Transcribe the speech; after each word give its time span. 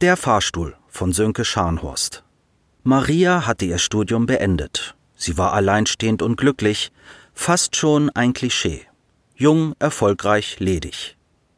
Der 0.00 0.16
Fahrstuhl 0.16 0.76
von 0.86 1.12
Sönke 1.12 1.44
Scharnhorst. 1.44 2.22
Maria 2.84 3.48
hatte 3.48 3.64
ihr 3.64 3.78
Studium 3.78 4.26
beendet. 4.26 4.94
Sie 5.16 5.36
war 5.36 5.54
alleinstehend 5.54 6.22
und 6.22 6.36
glücklich, 6.36 6.92
fast 7.34 7.74
schon 7.74 8.08
ein 8.10 8.32
Klischee. 8.32 8.82
Jung, 9.34 9.74
erfolgreich, 9.80 10.60
ledig. 10.60 11.16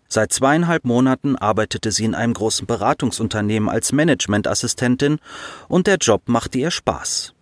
Seit 0.09 0.33
zweieinhalb 0.33 0.87
Monaten 0.87 1.37
arbeitete 1.37 1.93
sie 1.93 2.07
in 2.07 2.15
einem 2.15 2.33
großen 2.33 2.67
Beratungsunternehmen 2.67 3.69
als 3.69 3.93
Managementassistentin 3.93 5.19
und 5.69 5.87
der 5.87 5.99
Job 5.99 6.23
machte 6.25 6.57
ihr 6.57 6.71
Spaß. 6.71 7.35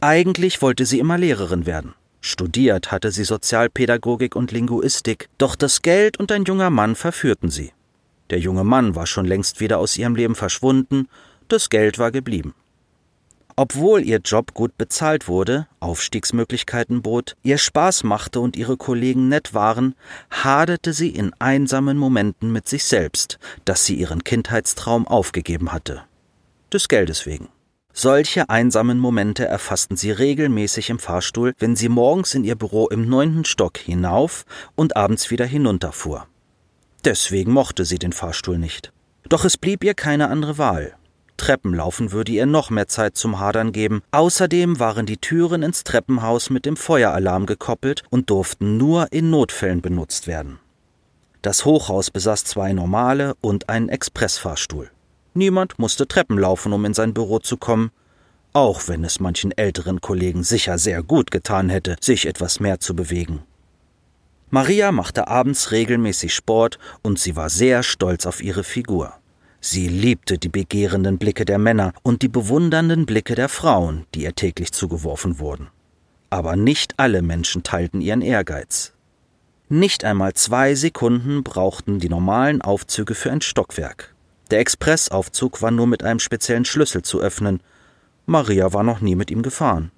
Eigentlich 0.00 0.62
wollte 0.62 0.86
sie 0.86 1.00
immer 1.00 1.18
Lehrerin 1.18 1.66
werden. 1.66 1.94
Studiert 2.20 2.92
hatte 2.92 3.10
sie 3.10 3.24
Sozialpädagogik 3.24 4.36
und 4.36 4.52
Linguistik, 4.52 5.28
doch 5.38 5.56
das 5.56 5.82
Geld 5.82 6.20
und 6.20 6.30
ein 6.30 6.44
junger 6.44 6.70
Mann 6.70 6.94
verführten 6.94 7.50
sie. 7.50 7.72
Der 8.30 8.38
junge 8.38 8.64
Mann 8.64 8.94
war 8.94 9.06
schon 9.06 9.26
längst 9.26 9.60
wieder 9.60 9.78
aus 9.78 9.96
ihrem 9.96 10.16
Leben 10.16 10.34
verschwunden, 10.34 11.08
das 11.48 11.70
Geld 11.70 11.98
war 11.98 12.10
geblieben. 12.10 12.54
Obwohl 13.58 14.02
ihr 14.04 14.18
Job 14.18 14.52
gut 14.52 14.76
bezahlt 14.76 15.28
wurde, 15.28 15.66
Aufstiegsmöglichkeiten 15.80 17.00
bot, 17.00 17.36
ihr 17.42 17.56
Spaß 17.56 18.04
machte 18.04 18.40
und 18.40 18.54
ihre 18.54 18.76
Kollegen 18.76 19.28
nett 19.30 19.54
waren, 19.54 19.94
haderte 20.30 20.92
sie 20.92 21.08
in 21.08 21.32
einsamen 21.38 21.96
Momenten 21.96 22.52
mit 22.52 22.68
sich 22.68 22.84
selbst, 22.84 23.38
dass 23.64 23.86
sie 23.86 23.94
ihren 23.94 24.24
Kindheitstraum 24.24 25.08
aufgegeben 25.08 25.72
hatte. 25.72 26.02
Des 26.70 26.88
Geldes 26.88 27.24
wegen. 27.24 27.48
Solche 27.94 28.50
einsamen 28.50 28.98
Momente 28.98 29.46
erfassten 29.46 29.96
sie 29.96 30.10
regelmäßig 30.10 30.90
im 30.90 30.98
Fahrstuhl, 30.98 31.54
wenn 31.58 31.76
sie 31.76 31.88
morgens 31.88 32.34
in 32.34 32.44
ihr 32.44 32.56
Büro 32.56 32.88
im 32.88 33.08
neunten 33.08 33.46
Stock 33.46 33.78
hinauf 33.78 34.44
und 34.74 34.98
abends 34.98 35.30
wieder 35.30 35.46
hinunterfuhr. 35.46 36.26
Deswegen 37.06 37.52
mochte 37.52 37.84
sie 37.84 38.00
den 38.00 38.12
Fahrstuhl 38.12 38.58
nicht. 38.58 38.92
Doch 39.28 39.44
es 39.44 39.56
blieb 39.56 39.84
ihr 39.84 39.94
keine 39.94 40.28
andere 40.28 40.58
Wahl. 40.58 40.96
Treppenlaufen 41.36 42.10
würde 42.10 42.32
ihr 42.32 42.46
noch 42.46 42.68
mehr 42.70 42.88
Zeit 42.88 43.16
zum 43.16 43.38
Hadern 43.38 43.70
geben. 43.70 44.02
Außerdem 44.10 44.80
waren 44.80 45.06
die 45.06 45.18
Türen 45.18 45.62
ins 45.62 45.84
Treppenhaus 45.84 46.50
mit 46.50 46.66
dem 46.66 46.76
Feueralarm 46.76 47.46
gekoppelt 47.46 48.02
und 48.10 48.28
durften 48.28 48.76
nur 48.76 49.12
in 49.12 49.30
Notfällen 49.30 49.82
benutzt 49.82 50.26
werden. 50.26 50.58
Das 51.42 51.64
Hochhaus 51.64 52.10
besaß 52.10 52.42
zwei 52.42 52.72
normale 52.72 53.36
und 53.40 53.68
einen 53.68 53.88
Expressfahrstuhl. 53.88 54.90
Niemand 55.32 55.78
musste 55.78 56.08
Treppen 56.08 56.38
laufen, 56.38 56.72
um 56.72 56.84
in 56.84 56.94
sein 56.94 57.14
Büro 57.14 57.38
zu 57.38 57.56
kommen, 57.56 57.92
auch 58.52 58.88
wenn 58.88 59.04
es 59.04 59.20
manchen 59.20 59.52
älteren 59.52 60.00
Kollegen 60.00 60.42
sicher 60.42 60.76
sehr 60.76 61.04
gut 61.04 61.30
getan 61.30 61.68
hätte, 61.68 61.94
sich 62.00 62.26
etwas 62.26 62.58
mehr 62.58 62.80
zu 62.80 62.96
bewegen. 62.96 63.44
Maria 64.50 64.92
machte 64.92 65.26
abends 65.26 65.72
regelmäßig 65.72 66.32
Sport 66.32 66.78
und 67.02 67.18
sie 67.18 67.34
war 67.34 67.50
sehr 67.50 67.82
stolz 67.82 68.26
auf 68.26 68.42
ihre 68.42 68.62
Figur. 68.62 69.12
Sie 69.60 69.88
liebte 69.88 70.38
die 70.38 70.48
begehrenden 70.48 71.18
Blicke 71.18 71.44
der 71.44 71.58
Männer 71.58 71.92
und 72.04 72.22
die 72.22 72.28
bewundernden 72.28 73.06
Blicke 73.06 73.34
der 73.34 73.48
Frauen, 73.48 74.06
die 74.14 74.22
ihr 74.22 74.34
täglich 74.36 74.70
zugeworfen 74.70 75.40
wurden. 75.40 75.68
Aber 76.30 76.54
nicht 76.54 76.94
alle 76.98 77.22
Menschen 77.22 77.64
teilten 77.64 78.00
ihren 78.00 78.22
Ehrgeiz. 78.22 78.92
Nicht 79.68 80.04
einmal 80.04 80.34
zwei 80.34 80.76
Sekunden 80.76 81.42
brauchten 81.42 81.98
die 81.98 82.08
normalen 82.08 82.62
Aufzüge 82.62 83.16
für 83.16 83.32
ein 83.32 83.40
Stockwerk. 83.40 84.14
Der 84.52 84.60
Expressaufzug 84.60 85.60
war 85.60 85.72
nur 85.72 85.88
mit 85.88 86.04
einem 86.04 86.20
speziellen 86.20 86.64
Schlüssel 86.64 87.02
zu 87.02 87.20
öffnen. 87.20 87.60
Maria 88.26 88.72
war 88.72 88.84
noch 88.84 89.00
nie 89.00 89.16
mit 89.16 89.32
ihm 89.32 89.42
gefahren. 89.42 89.90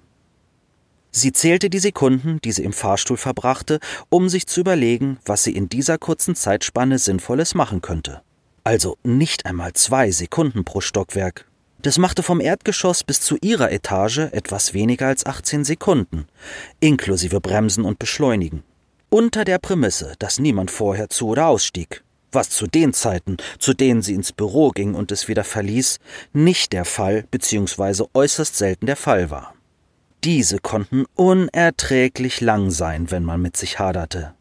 Sie 1.11 1.31
zählte 1.31 1.69
die 1.69 1.79
Sekunden, 1.79 2.39
die 2.43 2.51
sie 2.51 2.63
im 2.63 2.73
Fahrstuhl 2.73 3.17
verbrachte, 3.17 3.79
um 4.09 4.29
sich 4.29 4.47
zu 4.47 4.59
überlegen, 4.61 5.17
was 5.25 5.43
sie 5.43 5.55
in 5.55 5.67
dieser 5.69 5.97
kurzen 5.97 6.35
Zeitspanne 6.35 6.99
Sinnvolles 6.99 7.55
machen 7.55 7.81
könnte. 7.81 8.21
Also 8.63 8.97
nicht 9.03 9.45
einmal 9.45 9.73
zwei 9.73 10.11
Sekunden 10.11 10.63
pro 10.65 10.81
Stockwerk. 10.81 11.45
Das 11.81 11.97
machte 11.97 12.23
vom 12.23 12.41
Erdgeschoss 12.41 13.03
bis 13.03 13.21
zu 13.21 13.37
ihrer 13.41 13.71
Etage 13.71 14.19
etwas 14.31 14.73
weniger 14.73 15.07
als 15.07 15.25
18 15.25 15.63
Sekunden, 15.63 16.27
inklusive 16.81 17.39
Bremsen 17.39 17.85
und 17.85 17.99
Beschleunigen. 17.99 18.63
Unter 19.09 19.45
der 19.45 19.57
Prämisse, 19.57 20.13
dass 20.19 20.39
niemand 20.39 20.69
vorher 20.69 21.09
zu 21.09 21.29
oder 21.29 21.47
ausstieg, 21.47 22.03
was 22.31 22.49
zu 22.49 22.67
den 22.67 22.93
Zeiten, 22.93 23.37
zu 23.57 23.73
denen 23.73 24.01
sie 24.01 24.13
ins 24.13 24.31
Büro 24.31 24.69
ging 24.69 24.93
und 24.93 25.11
es 25.11 25.27
wieder 25.27 25.43
verließ, 25.43 25.99
nicht 26.33 26.73
der 26.73 26.85
Fall 26.85 27.23
bzw. 27.31 28.03
äußerst 28.13 28.55
selten 28.55 28.85
der 28.85 28.97
Fall 28.97 29.31
war. 29.31 29.55
Diese 30.25 30.59
konnten 30.59 31.05
unerträglich 31.15 32.41
lang 32.41 32.71
sein, 32.71 33.09
wenn 33.09 33.23
man 33.23 33.41
mit 33.41 33.55
sich 33.55 33.79
haderte. 33.79 34.33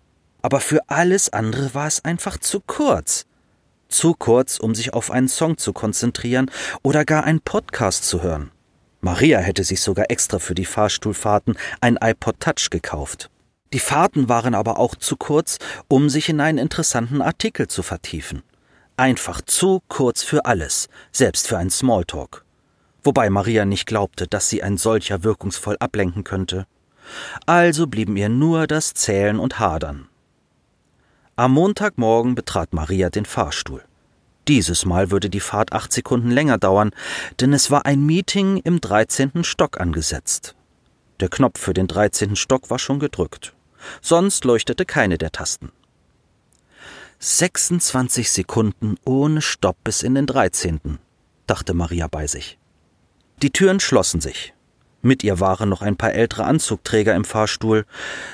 Aber 0.43 0.59
für 0.59 0.81
alles 0.89 1.33
andere 1.33 1.73
war 1.73 1.87
es 1.87 2.05
einfach 2.05 2.37
zu 2.39 2.59
kurz. 2.61 3.27
Zu 3.89 4.15
kurz, 4.15 4.59
um 4.59 4.75
sich 4.75 4.93
auf 4.93 5.13
einen 5.13 5.29
Song 5.29 5.57
zu 5.57 5.73
konzentrieren 5.73 6.51
oder 6.83 7.05
gar 7.05 7.23
einen 7.23 7.41
Podcast 7.41 8.05
zu 8.09 8.23
hören. 8.25 8.51
Maria 9.01 9.39
hätte 9.39 9.63
sich 9.63 9.81
sogar 9.81 10.11
extra 10.11 10.41
für 10.41 10.57
die 10.57 10.65
Fahrstuhlfahrten 10.65 11.57
ein 11.81 11.97
iPod 12.01 12.41
Touch 12.41 12.71
gekauft. 12.71 13.31
Die 13.73 13.79
Fahrten 13.79 14.29
waren 14.29 14.57
aber 14.57 14.81
auch 14.81 14.97
zu 14.97 15.17
kurz, 15.17 15.59
um 15.87 16.11
sich 16.11 16.29
in 16.29 16.41
einen 16.41 16.59
interessanten 16.59 17.23
Artikel 17.23 17.69
zu 17.69 17.85
vertiefen. 17.85 18.43
Einfach 18.97 19.43
zu 19.43 19.81
kurz 19.87 20.25
für 20.25 20.45
alles, 20.45 20.89
selbst 21.13 21.47
für 21.47 21.57
einen 21.57 21.71
Smalltalk 21.71 22.45
wobei 23.03 23.31
Maria 23.31 23.65
nicht 23.65 23.87
glaubte, 23.87 24.27
dass 24.27 24.49
sie 24.49 24.63
ein 24.63 24.77
solcher 24.77 25.25
wirkungsvoll 25.25 25.77
ablenken 25.79 26.25
könnte. 26.25 26.67
Also 27.47 27.87
blieben 27.87 28.17
ihr 28.17 28.29
nur 28.29 28.67
das 28.67 28.95
Zählen 28.95 29.39
und 29.39 29.59
Hadern. 29.59 30.09
Am 31.37 31.53
Montagmorgen 31.53 32.35
betrat 32.35 32.73
Maria 32.73 33.11
den 33.11 33.25
Fahrstuhl. 33.25 33.83
Dieses 34.49 34.85
Mal 34.85 35.11
würde 35.11 35.31
die 35.31 35.41
Fahrt 35.41 35.73
acht 35.73 35.93
Sekunden 35.93 36.31
länger 36.31 36.59
dauern, 36.59 36.91
denn 37.39 37.53
es 37.53 37.71
war 37.71 37.87
ein 37.87 38.05
Meeting 38.05 38.57
im 38.57 38.81
dreizehnten 38.81 39.45
Stock 39.45 39.79
angesetzt. 39.79 40.55
Der 41.21 41.29
Knopf 41.29 41.61
für 41.61 41.75
den 41.75 41.87
dreizehnten 41.87 42.37
Stock 42.37 42.71
war 42.71 42.79
schon 42.79 42.99
gedrückt. 42.99 43.55
Sonst 44.01 44.45
leuchtete 44.45 44.85
keine 44.85 45.19
der 45.19 45.31
Tasten. 45.31 45.71
26 47.21 48.31
Sekunden 48.31 48.97
ohne 49.05 49.43
Stopp 49.43 49.77
bis 49.83 50.03
in 50.03 50.15
den 50.15 50.27
dreizehnten, 50.27 50.99
dachte 51.47 51.75
Maria 51.75 52.07
bei 52.07 52.27
sich. 52.27 52.59
Die 53.43 53.51
Türen 53.51 53.79
schlossen 53.79 54.21
sich. 54.21 54.53
Mit 55.01 55.23
ihr 55.23 55.39
waren 55.39 55.69
noch 55.69 55.81
ein 55.81 55.97
paar 55.97 56.13
ältere 56.13 56.45
Anzugträger 56.45 57.15
im 57.15 57.25
Fahrstuhl. 57.25 57.87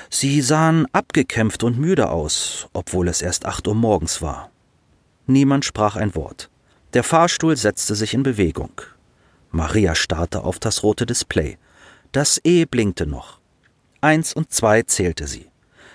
Sie 0.09 0.41
sahen 0.41 0.87
abgekämpft 0.93 1.63
und 1.63 1.77
müde 1.77 2.09
aus, 2.09 2.67
obwohl 2.73 3.07
es 3.07 3.21
erst 3.21 3.45
acht 3.45 3.67
Uhr 3.67 3.75
morgens 3.75 4.23
war. 4.23 4.49
Niemand 5.27 5.63
sprach 5.63 5.95
ein 5.95 6.15
Wort. 6.15 6.49
Der 6.93 7.03
Fahrstuhl 7.03 7.55
setzte 7.55 7.93
sich 7.93 8.15
in 8.15 8.23
Bewegung. 8.23 8.81
Maria 9.51 9.93
starrte 9.93 10.43
auf 10.43 10.57
das 10.57 10.81
rote 10.81 11.05
Display. 11.05 11.57
Das 12.11 12.41
E 12.43 12.65
blinkte 12.65 13.05
noch. 13.05 13.39
Eins 14.01 14.33
und 14.33 14.51
zwei 14.51 14.81
zählte 14.81 15.27
sie. 15.27 15.51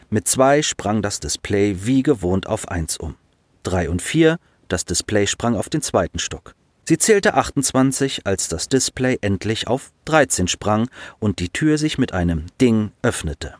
Mit 0.08 0.28
zwei 0.28 0.62
sprang 0.62 1.02
das 1.02 1.18
Display 1.18 1.84
wie 1.84 2.02
gewohnt 2.02 2.46
auf 2.46 2.68
eins 2.68 2.96
um. 2.96 3.16
Drei 3.64 3.90
und 3.90 4.02
vier, 4.02 4.38
das 4.68 4.84
Display 4.84 5.26
sprang 5.26 5.56
auf 5.56 5.68
den 5.68 5.82
zweiten 5.82 6.18
Stock. 6.18 6.54
Sie 6.90 6.98
zählte 6.98 7.34
28, 7.34 8.26
als 8.26 8.48
das 8.48 8.68
Display 8.68 9.16
endlich 9.20 9.68
auf 9.68 9.92
13 10.06 10.48
sprang 10.48 10.90
und 11.20 11.38
die 11.38 11.48
Tür 11.48 11.78
sich 11.78 11.98
mit 11.98 12.12
einem 12.12 12.46
Ding 12.60 12.90
öffnete. 13.02 13.54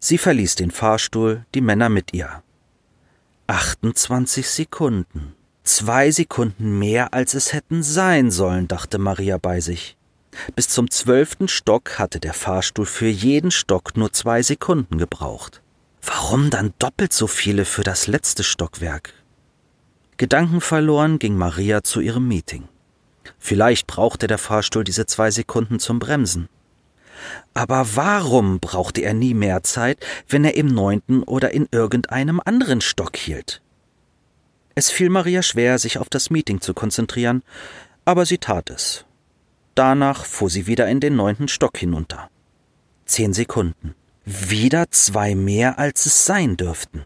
Sie 0.00 0.18
verließ 0.18 0.56
den 0.56 0.70
Fahrstuhl, 0.70 1.46
die 1.54 1.62
Männer 1.62 1.88
mit 1.88 2.12
ihr. 2.12 2.42
28 3.46 4.46
Sekunden. 4.46 5.34
Zwei 5.62 6.10
Sekunden 6.10 6.78
mehr, 6.78 7.14
als 7.14 7.32
es 7.32 7.54
hätten 7.54 7.82
sein 7.82 8.30
sollen, 8.30 8.68
dachte 8.68 8.98
Maria 8.98 9.38
bei 9.38 9.60
sich. 9.60 9.96
Bis 10.54 10.68
zum 10.68 10.90
zwölften 10.90 11.48
Stock 11.48 11.98
hatte 11.98 12.20
der 12.20 12.34
Fahrstuhl 12.34 12.84
für 12.84 13.08
jeden 13.08 13.50
Stock 13.50 13.96
nur 13.96 14.12
zwei 14.12 14.42
Sekunden 14.42 14.98
gebraucht. 14.98 15.62
Warum 16.02 16.50
dann 16.50 16.74
doppelt 16.78 17.14
so 17.14 17.28
viele 17.28 17.64
für 17.64 17.82
das 17.82 18.08
letzte 18.08 18.44
Stockwerk? 18.44 19.14
Gedankenverloren 20.18 21.18
ging 21.18 21.34
Maria 21.34 21.82
zu 21.82 22.02
ihrem 22.02 22.28
Meeting. 22.28 22.68
Vielleicht 23.38 23.86
brauchte 23.86 24.26
der 24.26 24.38
Fahrstuhl 24.38 24.84
diese 24.84 25.06
zwei 25.06 25.30
Sekunden 25.30 25.78
zum 25.78 25.98
Bremsen. 25.98 26.48
Aber 27.54 27.86
warum 27.94 28.60
brauchte 28.60 29.00
er 29.00 29.14
nie 29.14 29.34
mehr 29.34 29.62
Zeit, 29.62 30.04
wenn 30.28 30.44
er 30.44 30.56
im 30.56 30.66
neunten 30.66 31.22
oder 31.22 31.52
in 31.52 31.68
irgendeinem 31.70 32.40
anderen 32.44 32.80
Stock 32.80 33.16
hielt? 33.16 33.62
Es 34.74 34.90
fiel 34.90 35.08
Maria 35.08 35.42
schwer, 35.42 35.78
sich 35.78 35.98
auf 35.98 36.08
das 36.08 36.30
Meeting 36.30 36.60
zu 36.60 36.74
konzentrieren, 36.74 37.42
aber 38.04 38.26
sie 38.26 38.38
tat 38.38 38.70
es. 38.70 39.04
Danach 39.74 40.24
fuhr 40.24 40.50
sie 40.50 40.66
wieder 40.66 40.88
in 40.88 41.00
den 41.00 41.16
neunten 41.16 41.48
Stock 41.48 41.76
hinunter. 41.78 42.28
Zehn 43.06 43.32
Sekunden. 43.32 43.94
Wieder 44.24 44.90
zwei 44.90 45.34
mehr, 45.34 45.78
als 45.78 46.06
es 46.06 46.24
sein 46.24 46.56
dürften. 46.56 47.04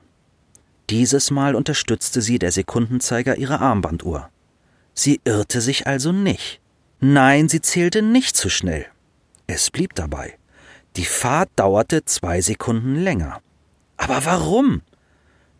Dieses 0.88 1.30
Mal 1.30 1.54
unterstützte 1.54 2.22
sie 2.22 2.38
der 2.38 2.52
Sekundenzeiger 2.52 3.36
ihrer 3.36 3.60
Armbanduhr. 3.60 4.30
Sie 4.98 5.20
irrte 5.22 5.60
sich 5.60 5.86
also 5.86 6.10
nicht. 6.10 6.60
Nein, 6.98 7.48
sie 7.48 7.60
zählte 7.60 8.02
nicht 8.02 8.36
zu 8.36 8.50
schnell. 8.50 8.84
Es 9.46 9.70
blieb 9.70 9.94
dabei. 9.94 10.36
Die 10.96 11.04
Fahrt 11.04 11.50
dauerte 11.54 12.04
zwei 12.04 12.40
Sekunden 12.40 12.96
länger. 12.96 13.40
Aber 13.96 14.24
warum? 14.24 14.82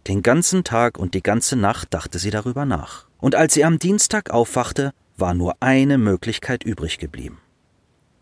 Den 0.09 0.25
ganzen 0.25 0.65
Tag 0.65 0.99
und 0.99 1.15
die 1.15 1.23
ganze 1.23 1.55
Nacht 1.55 1.95
dachte 1.95 2.19
sie 2.19 2.31
darüber 2.31 2.65
nach. 2.65 3.07
Und 3.19 3.37
als 3.37 3.55
sie 3.55 3.65
am 3.65 3.79
Dienstag 3.79 4.31
aufwachte, 4.31 4.93
war 5.17 5.35
nur 5.35 5.55
eine 5.61 5.99
Möglichkeit 5.99 6.65
übrig 6.65 6.99
geblieben. 6.99 7.39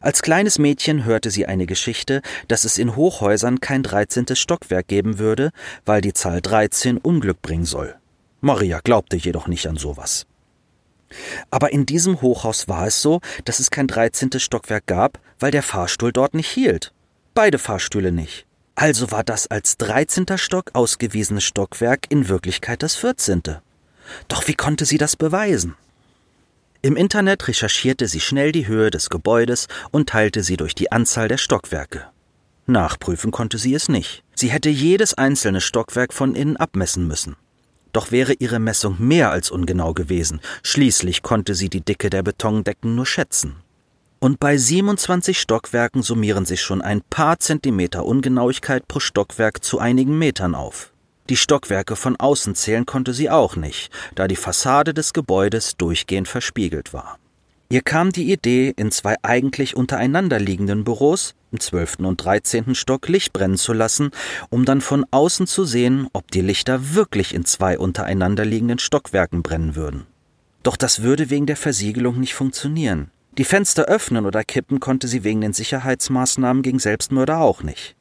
Als 0.00 0.20
kleines 0.20 0.58
Mädchen 0.58 1.06
hörte 1.06 1.30
sie 1.30 1.46
eine 1.46 1.64
Geschichte, 1.64 2.20
dass 2.46 2.64
es 2.64 2.76
in 2.76 2.94
Hochhäusern 2.94 3.60
kein 3.60 3.82
dreizehntes 3.82 4.38
Stockwerk 4.38 4.86
geben 4.86 5.18
würde, 5.18 5.52
weil 5.86 6.02
die 6.02 6.12
Zahl 6.12 6.42
13 6.42 6.98
Unglück 6.98 7.40
bringen 7.40 7.64
soll. 7.64 7.94
Maria 8.42 8.80
glaubte 8.84 9.16
jedoch 9.16 9.48
nicht 9.48 9.66
an 9.66 9.78
sowas. 9.78 10.26
Aber 11.50 11.72
in 11.72 11.86
diesem 11.86 12.20
Hochhaus 12.20 12.68
war 12.68 12.86
es 12.86 13.02
so, 13.02 13.20
dass 13.44 13.60
es 13.60 13.70
kein 13.70 13.86
dreizehntes 13.86 14.42
Stockwerk 14.42 14.86
gab, 14.86 15.20
weil 15.38 15.50
der 15.50 15.62
Fahrstuhl 15.62 16.12
dort 16.12 16.34
nicht 16.34 16.50
hielt. 16.50 16.92
Beide 17.34 17.58
Fahrstühle 17.58 18.12
nicht. 18.12 18.46
Also 18.74 19.10
war 19.10 19.24
das 19.24 19.46
als 19.46 19.78
dreizehnter 19.78 20.38
Stock 20.38 20.70
ausgewiesene 20.74 21.40
Stockwerk 21.40 22.06
in 22.10 22.28
Wirklichkeit 22.28 22.82
das 22.82 22.94
vierzehnte. 22.94 23.62
Doch 24.28 24.46
wie 24.48 24.54
konnte 24.54 24.84
sie 24.84 24.98
das 24.98 25.16
beweisen? 25.16 25.74
Im 26.82 26.96
Internet 26.96 27.48
recherchierte 27.48 28.06
sie 28.06 28.20
schnell 28.20 28.52
die 28.52 28.66
Höhe 28.66 28.90
des 28.90 29.10
Gebäudes 29.10 29.66
und 29.90 30.10
teilte 30.10 30.42
sie 30.42 30.56
durch 30.56 30.74
die 30.74 30.92
Anzahl 30.92 31.26
der 31.26 31.38
Stockwerke. 31.38 32.04
Nachprüfen 32.66 33.30
konnte 33.30 33.58
sie 33.58 33.74
es 33.74 33.88
nicht. 33.88 34.22
Sie 34.34 34.50
hätte 34.50 34.68
jedes 34.68 35.14
einzelne 35.14 35.60
Stockwerk 35.60 36.12
von 36.12 36.34
innen 36.34 36.56
abmessen 36.56 37.06
müssen. 37.06 37.36
Doch 37.96 38.10
wäre 38.10 38.34
ihre 38.34 38.58
Messung 38.58 38.96
mehr 38.98 39.30
als 39.30 39.50
ungenau 39.50 39.94
gewesen. 39.94 40.42
Schließlich 40.62 41.22
konnte 41.22 41.54
sie 41.54 41.70
die 41.70 41.80
Dicke 41.80 42.10
der 42.10 42.22
Betondecken 42.22 42.94
nur 42.94 43.06
schätzen. 43.06 43.56
Und 44.18 44.38
bei 44.38 44.58
27 44.58 45.40
Stockwerken 45.40 46.02
summieren 46.02 46.44
sich 46.44 46.60
schon 46.60 46.82
ein 46.82 47.00
paar 47.00 47.38
Zentimeter 47.38 48.04
Ungenauigkeit 48.04 48.86
pro 48.86 49.00
Stockwerk 49.00 49.64
zu 49.64 49.78
einigen 49.78 50.18
Metern 50.18 50.54
auf. 50.54 50.92
Die 51.30 51.38
Stockwerke 51.38 51.96
von 51.96 52.16
außen 52.16 52.54
zählen 52.54 52.84
konnte 52.84 53.14
sie 53.14 53.30
auch 53.30 53.56
nicht, 53.56 53.90
da 54.14 54.28
die 54.28 54.36
Fassade 54.36 54.92
des 54.92 55.14
Gebäudes 55.14 55.78
durchgehend 55.78 56.28
verspiegelt 56.28 56.92
war. 56.92 57.18
Ihr 57.68 57.82
kam 57.82 58.12
die 58.12 58.30
Idee, 58.32 58.72
in 58.76 58.92
zwei 58.92 59.16
eigentlich 59.22 59.76
untereinander 59.76 60.38
liegenden 60.38 60.84
Büros, 60.84 61.34
im 61.50 61.58
zwölften 61.58 62.04
und 62.04 62.24
dreizehnten 62.24 62.76
Stock, 62.76 63.08
Licht 63.08 63.32
brennen 63.32 63.56
zu 63.56 63.72
lassen, 63.72 64.10
um 64.50 64.64
dann 64.64 64.80
von 64.80 65.04
außen 65.10 65.48
zu 65.48 65.64
sehen, 65.64 66.06
ob 66.12 66.30
die 66.30 66.42
Lichter 66.42 66.94
wirklich 66.94 67.34
in 67.34 67.44
zwei 67.44 67.76
untereinander 67.76 68.44
liegenden 68.44 68.78
Stockwerken 68.78 69.42
brennen 69.42 69.74
würden. 69.74 70.06
Doch 70.62 70.76
das 70.76 71.02
würde 71.02 71.28
wegen 71.28 71.46
der 71.46 71.56
Versiegelung 71.56 72.20
nicht 72.20 72.34
funktionieren. 72.34 73.10
Die 73.36 73.44
Fenster 73.44 73.86
öffnen 73.86 74.26
oder 74.26 74.44
kippen 74.44 74.78
konnte 74.78 75.08
sie 75.08 75.24
wegen 75.24 75.40
den 75.40 75.52
Sicherheitsmaßnahmen 75.52 76.62
gegen 76.62 76.78
Selbstmörder 76.78 77.40
auch 77.40 77.62
nicht. 77.64 77.96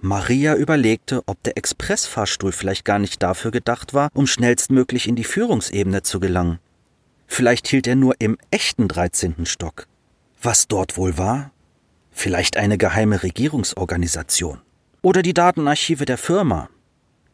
Maria 0.00 0.54
überlegte, 0.54 1.22
ob 1.26 1.42
der 1.42 1.56
Expressfahrstuhl 1.56 2.52
vielleicht 2.52 2.84
gar 2.84 2.98
nicht 2.98 3.22
dafür 3.22 3.50
gedacht 3.50 3.94
war, 3.94 4.10
um 4.12 4.26
schnellstmöglich 4.26 5.08
in 5.08 5.16
die 5.16 5.24
Führungsebene 5.24 6.02
zu 6.02 6.20
gelangen. 6.20 6.58
Vielleicht 7.28 7.68
hielt 7.68 7.86
er 7.86 7.94
nur 7.94 8.14
im 8.18 8.36
echten 8.50 8.88
13. 8.88 9.46
Stock. 9.46 9.86
Was 10.42 10.66
dort 10.66 10.96
wohl 10.96 11.18
war? 11.18 11.52
Vielleicht 12.10 12.56
eine 12.56 12.78
geheime 12.78 13.22
Regierungsorganisation. 13.22 14.60
Oder 15.02 15.22
die 15.22 15.34
Datenarchive 15.34 16.04
der 16.04 16.18
Firma. 16.18 16.68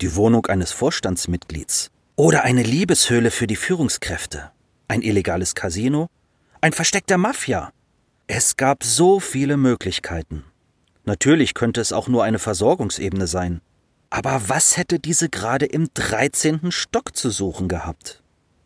Die 0.02 0.14
Wohnung 0.14 0.44
eines 0.46 0.72
Vorstandsmitglieds. 0.72 1.90
Oder 2.16 2.42
eine 2.42 2.62
Liebeshöhle 2.62 3.30
für 3.30 3.46
die 3.46 3.56
Führungskräfte. 3.56 4.50
Ein 4.88 5.00
illegales 5.00 5.54
Casino. 5.54 6.08
Ein 6.60 6.72
Versteck 6.72 7.06
der 7.06 7.16
Mafia. 7.16 7.72
Es 8.26 8.56
gab 8.56 8.84
so 8.84 9.20
viele 9.20 9.56
Möglichkeiten. 9.56 10.44
Natürlich 11.04 11.54
könnte 11.54 11.80
es 11.80 11.92
auch 11.92 12.08
nur 12.08 12.24
eine 12.24 12.38
Versorgungsebene 12.38 13.26
sein. 13.26 13.60
Aber 14.10 14.48
was 14.48 14.76
hätte 14.76 14.98
diese 14.98 15.28
gerade 15.28 15.66
im 15.66 15.88
13. 15.94 16.72
Stock 16.72 17.16
zu 17.16 17.30
suchen 17.30 17.68
gehabt? 17.68 18.23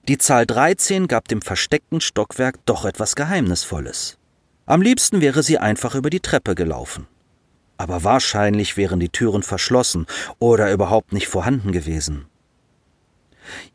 Die 0.08 0.16
Zahl 0.16 0.46
13 0.46 1.06
gab 1.06 1.28
dem 1.28 1.42
versteckten 1.42 2.00
Stockwerk 2.00 2.64
doch 2.64 2.86
etwas 2.86 3.14
Geheimnisvolles. 3.14 4.16
Am 4.64 4.80
liebsten 4.80 5.20
wäre 5.20 5.42
sie 5.42 5.58
einfach 5.58 5.94
über 5.94 6.08
die 6.08 6.20
Treppe 6.20 6.54
gelaufen. 6.54 7.06
Aber 7.76 8.04
wahrscheinlich 8.04 8.78
wären 8.78 9.00
die 9.00 9.10
Türen 9.10 9.42
verschlossen 9.42 10.06
oder 10.38 10.72
überhaupt 10.72 11.12
nicht 11.12 11.28
vorhanden 11.28 11.72
gewesen. 11.72 12.24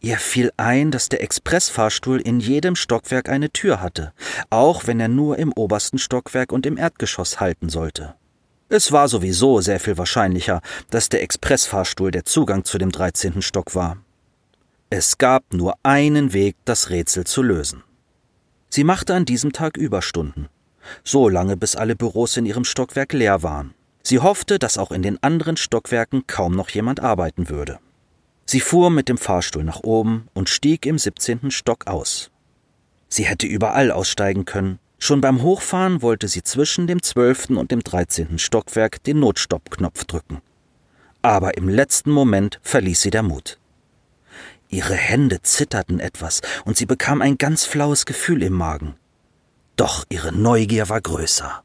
Ihr 0.01 0.18
fiel 0.18 0.51
ein, 0.57 0.89
dass 0.89 1.07
der 1.07 1.21
Expressfahrstuhl 1.21 2.19
in 2.19 2.39
jedem 2.39 2.75
Stockwerk 2.75 3.29
eine 3.29 3.51
Tür 3.51 3.79
hatte, 3.79 4.12
auch 4.50 4.88
wenn 4.88 5.00
er 5.00 5.09
nur 5.09 5.38
im 5.38 5.53
obersten 5.53 6.00
Stockwerk 6.00 6.51
und 6.51 6.65
im 6.65 6.77
Erdgeschoss 6.77 7.41
halten 7.41 7.69
sollte. 7.69 8.15
Es 8.69 8.91
war 8.91 9.07
sowieso 9.07 9.62
sehr 9.62 9.79
viel 9.79 10.00
wahrscheinlicher, 10.00 10.62
dass 10.89 11.09
der 11.09 11.21
Expressfahrstuhl 11.21 12.09
der 12.09 12.25
Zugang 12.25 12.63
zu 12.63 12.79
dem 12.79 12.91
13. 12.91 13.44
Stock 13.44 13.75
war. 13.75 13.97
Es 14.95 15.17
gab 15.17 15.55
nur 15.55 15.73
einen 15.81 16.33
Weg, 16.33 16.55
das 16.65 16.91
Rätsel 16.91 17.23
zu 17.23 17.41
lösen. 17.41 17.81
Sie 18.69 18.83
machte 18.83 19.15
an 19.15 19.25
diesem 19.25 19.51
Tag 19.51 19.75
Überstunden, 19.75 20.49
so 21.03 21.29
lange 21.29 21.57
bis 21.57 21.75
alle 21.75 21.95
Büros 21.95 22.37
in 22.37 22.45
ihrem 22.45 22.63
Stockwerk 22.63 23.11
leer 23.11 23.41
waren. 23.41 23.73
Sie 24.03 24.19
hoffte, 24.19 24.59
dass 24.59 24.77
auch 24.77 24.91
in 24.91 25.01
den 25.01 25.17
anderen 25.23 25.57
Stockwerken 25.57 26.27
kaum 26.27 26.53
noch 26.53 26.69
jemand 26.69 26.99
arbeiten 26.99 27.49
würde. 27.49 27.79
Sie 28.45 28.59
fuhr 28.59 28.91
mit 28.91 29.09
dem 29.09 29.17
Fahrstuhl 29.17 29.63
nach 29.63 29.79
oben 29.81 30.27
und 30.35 30.47
stieg 30.47 30.85
im 30.85 30.99
17. 30.99 31.49
Stock 31.49 31.87
aus. 31.87 32.29
Sie 33.09 33.25
hätte 33.25 33.47
überall 33.47 33.89
aussteigen 33.89 34.45
können, 34.45 34.77
Schon 34.99 35.21
beim 35.21 35.41
Hochfahren 35.41 36.03
wollte 36.03 36.27
sie 36.27 36.43
zwischen 36.43 36.85
dem 36.85 37.01
zwölften 37.01 37.57
und 37.57 37.71
dem 37.71 37.81
dreizehnten 37.83 38.37
Stockwerk 38.37 39.03
den 39.03 39.19
Notstoppknopf 39.21 40.05
drücken. 40.05 40.41
Aber 41.23 41.57
im 41.57 41.67
letzten 41.67 42.11
Moment 42.11 42.59
verließ 42.61 43.01
sie 43.01 43.09
der 43.09 43.23
Mut. 43.23 43.57
Ihre 44.73 44.95
Hände 44.95 45.39
zitterten 45.43 45.99
etwas 45.99 46.41
und 46.65 46.77
sie 46.77 46.87
bekam 46.87 47.21
ein 47.21 47.37
ganz 47.37 47.63
flaues 47.63 48.07
Gefühl 48.07 48.41
im 48.41 48.53
Magen. 48.53 48.95
Doch 49.75 50.03
ihre 50.09 50.31
Neugier 50.31 50.89
war 50.89 50.99
größer. 50.99 51.63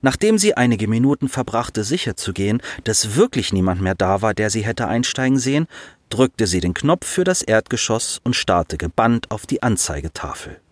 Nachdem 0.00 0.38
sie 0.38 0.56
einige 0.56 0.88
Minuten 0.88 1.28
verbrachte, 1.28 1.84
sicher 1.84 2.16
zu 2.16 2.32
gehen, 2.32 2.62
dass 2.84 3.16
wirklich 3.16 3.52
niemand 3.52 3.82
mehr 3.82 3.94
da 3.94 4.22
war, 4.22 4.32
der 4.32 4.48
sie 4.48 4.64
hätte 4.64 4.88
einsteigen 4.88 5.38
sehen, 5.38 5.66
drückte 6.08 6.46
sie 6.46 6.60
den 6.60 6.72
Knopf 6.72 7.06
für 7.06 7.24
das 7.24 7.42
Erdgeschoss 7.42 8.18
und 8.24 8.34
starrte 8.34 8.78
gebannt 8.78 9.30
auf 9.30 9.44
die 9.44 9.62
Anzeigetafel. 9.62 10.62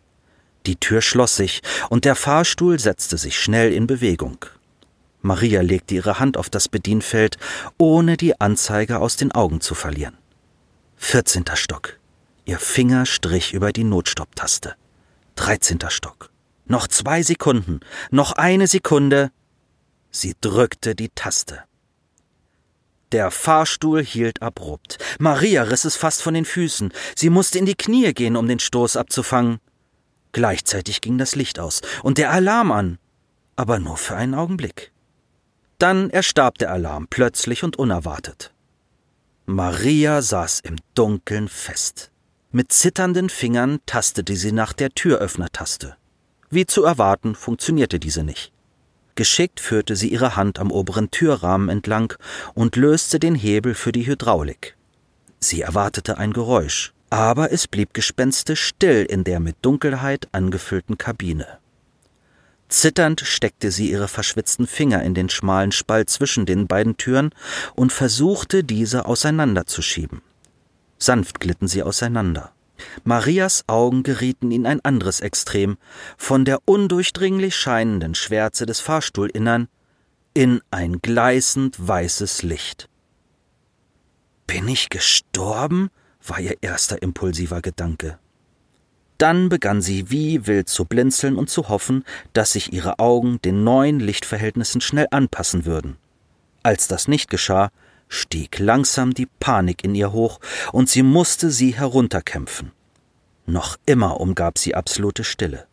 Die 0.65 0.77
Tür 0.77 1.03
schloss 1.03 1.37
sich, 1.37 1.61
und 1.91 2.07
der 2.07 2.15
Fahrstuhl 2.15 2.79
setzte 2.79 3.19
sich 3.19 3.39
schnell 3.39 3.71
in 3.71 3.87
Bewegung. 3.87 4.47
Maria 5.21 5.61
legte 5.61 5.95
ihre 5.95 6.19
Hand 6.21 6.39
auf 6.39 6.49
das 6.49 6.69
Bedienfeld, 6.69 7.37
ohne 7.77 8.17
die 8.17 8.41
Anzeige 8.41 8.99
aus 8.99 9.17
den 9.17 9.33
Augen 9.33 9.61
zu 9.61 9.75
verlieren. 9.75 10.17
Vierzehnter 10.97 11.57
Stock. 11.57 11.99
Ihr 12.47 12.59
Finger 12.59 13.07
strich 13.07 13.53
über 13.53 13.73
die 13.73 13.85
Notstopptaste. 13.85 14.75
Dreizehnter 15.37 15.91
Stock. 15.91 16.31
Noch 16.65 16.89
zwei 16.89 17.23
Sekunden. 17.23 17.81
Noch 18.11 18.33
eine 18.33 18.67
Sekunde. 18.67 19.31
Sie 20.11 20.35
drückte 20.41 20.95
die 20.95 21.11
Taste. 21.11 21.63
Der 23.13 23.31
Fahrstuhl 23.31 24.03
hielt 24.03 24.43
abrupt. 24.43 24.99
Maria 25.21 25.63
riss 25.63 25.85
es 25.85 25.97
fast 25.97 26.23
von 26.23 26.35
den 26.35 26.45
Füßen. 26.45 26.93
Sie 27.15 27.31
musste 27.31 27.59
in 27.59 27.67
die 27.67 27.77
Knie 27.77 28.13
gehen, 28.13 28.37
um 28.37 28.49
den 28.49 28.59
Stoß 28.59 28.97
abzufangen. 28.97 29.61
Gleichzeitig 30.33 31.03
ging 31.03 31.19
das 31.19 31.37
Licht 31.37 31.61
aus 31.61 31.83
und 32.03 32.19
der 32.19 32.33
Alarm 32.33 32.73
an, 32.73 32.99
aber 33.55 33.79
nur 33.79 33.97
für 33.97 34.17
einen 34.17 34.35
Augenblick. 34.35 34.93
Dann 35.79 36.11
erstarb 36.11 36.59
der 36.59 36.73
Alarm 36.73 37.07
plötzlich 37.09 37.63
und 37.63 37.77
unerwartet. 37.77 38.53
Maria 39.47 40.23
saß 40.23 40.61
im 40.61 40.77
Dunkeln 40.95 41.49
fest. 41.49 42.11
Mit 42.53 42.73
zitternden 42.73 43.31
Fingern 43.31 43.81
tastete 43.87 44.37
sie 44.37 44.53
nach 44.53 44.73
der 44.73 44.91
Türöffnertaste. 44.91 45.97
Wie 46.51 46.67
zu 46.67 46.85
erwarten, 46.85 47.35
funktionierte 47.35 47.99
diese 47.99 48.23
nicht. 48.23 48.53
Geschickt 49.15 49.61
führte 49.61 49.97
sie 49.97 50.09
ihre 50.09 50.37
Hand 50.37 50.59
am 50.59 50.71
oberen 50.71 51.11
Türrahmen 51.11 51.69
entlang 51.69 52.13
und 52.55 52.77
löste 52.77 53.19
den 53.19 53.35
Hebel 53.35 53.75
für 53.75 53.93
die 53.93 54.07
Hydraulik. 54.07 54.77
Sie 55.41 55.63
erwartete 55.63 56.19
ein 56.19 56.33
Geräusch 56.33 56.93
aber 57.11 57.53
es 57.53 57.69
blieb 57.69 57.95
gespenstisch 57.95 58.63
still 58.65 59.05
in 59.05 59.25
der 59.25 59.41
mit 59.41 59.57
Dunkelheit 59.63 60.29
angefüllten 60.33 60.99
Kabine. 60.99 61.47
Zitternd 62.69 63.21
steckte 63.21 63.71
sie 63.71 63.91
ihre 63.91 64.09
verschwitzten 64.09 64.67
Finger 64.67 65.03
in 65.03 65.15
den 65.15 65.29
schmalen 65.29 65.73
Spalt 65.73 66.11
zwischen 66.11 66.47
den 66.47 66.67
beiden 66.67 66.97
Türen 66.97 67.31
und 67.75 67.93
versuchte, 67.93 68.65
diese 68.65 69.07
auseinanderzuschieben. 69.07 70.23
Sanft 70.99 71.41
glitten 71.41 71.69
sie 71.69 71.83
auseinander. 71.83 72.53
Marias 73.05 73.65
Augen 73.69 74.03
gerieten 74.03 74.51
in 74.51 74.67
ein 74.67 74.85
anderes 74.85 75.21
Extrem, 75.21 75.79
von 76.19 76.45
der 76.45 76.61
undurchdringlich 76.67 77.57
scheinenden 77.57 78.15
Schwärze 78.15 78.67
des 78.67 78.81
Fahrstuhlinnern 78.81 79.69
in 80.35 80.61
ein 80.71 81.01
gleißend 81.01 81.77
weißes 81.79 82.43
Licht. 82.43 82.89
Bin 84.47 84.69
ich 84.69 84.91
gestorben? 84.91 85.91
war 86.27 86.41
ihr 86.41 86.57
erster 86.61 87.01
impulsiver 87.03 87.63
Gedanke. 87.63 88.19
Dann 89.19 89.49
begann 89.49 89.81
sie 89.81 90.11
wie 90.11 90.47
wild 90.47 90.69
zu 90.69 90.85
blinzeln 90.85 91.37
und 91.37 91.49
zu 91.49 91.69
hoffen, 91.69 92.05
dass 92.33 92.53
sich 92.53 92.73
ihre 92.73 92.99
Augen 92.99 93.41
den 93.43 93.65
neuen 93.65 94.01
Lichtverhältnissen 94.01 94.81
schnell 94.81 95.07
anpassen 95.11 95.65
würden. 95.65 95.97
Als 96.63 96.89
das 96.89 97.09
nicht 97.09 97.31
geschah, 97.31 97.71
stieg 98.09 98.59
langsam 98.59 99.15
die 99.15 99.29
Panik 99.41 99.85
in 99.85 99.95
ihr 99.95 100.13
hoch, 100.13 100.41
und 100.73 100.89
sie 100.89 101.03
musste 101.03 101.51
sie 101.51 101.75
herunterkämpfen. 101.75 102.73
Noch 103.47 103.77
immer 103.87 104.21
umgab 104.21 104.59
sie 104.59 104.75
absolute 104.75 105.25
Stille. 105.25 105.67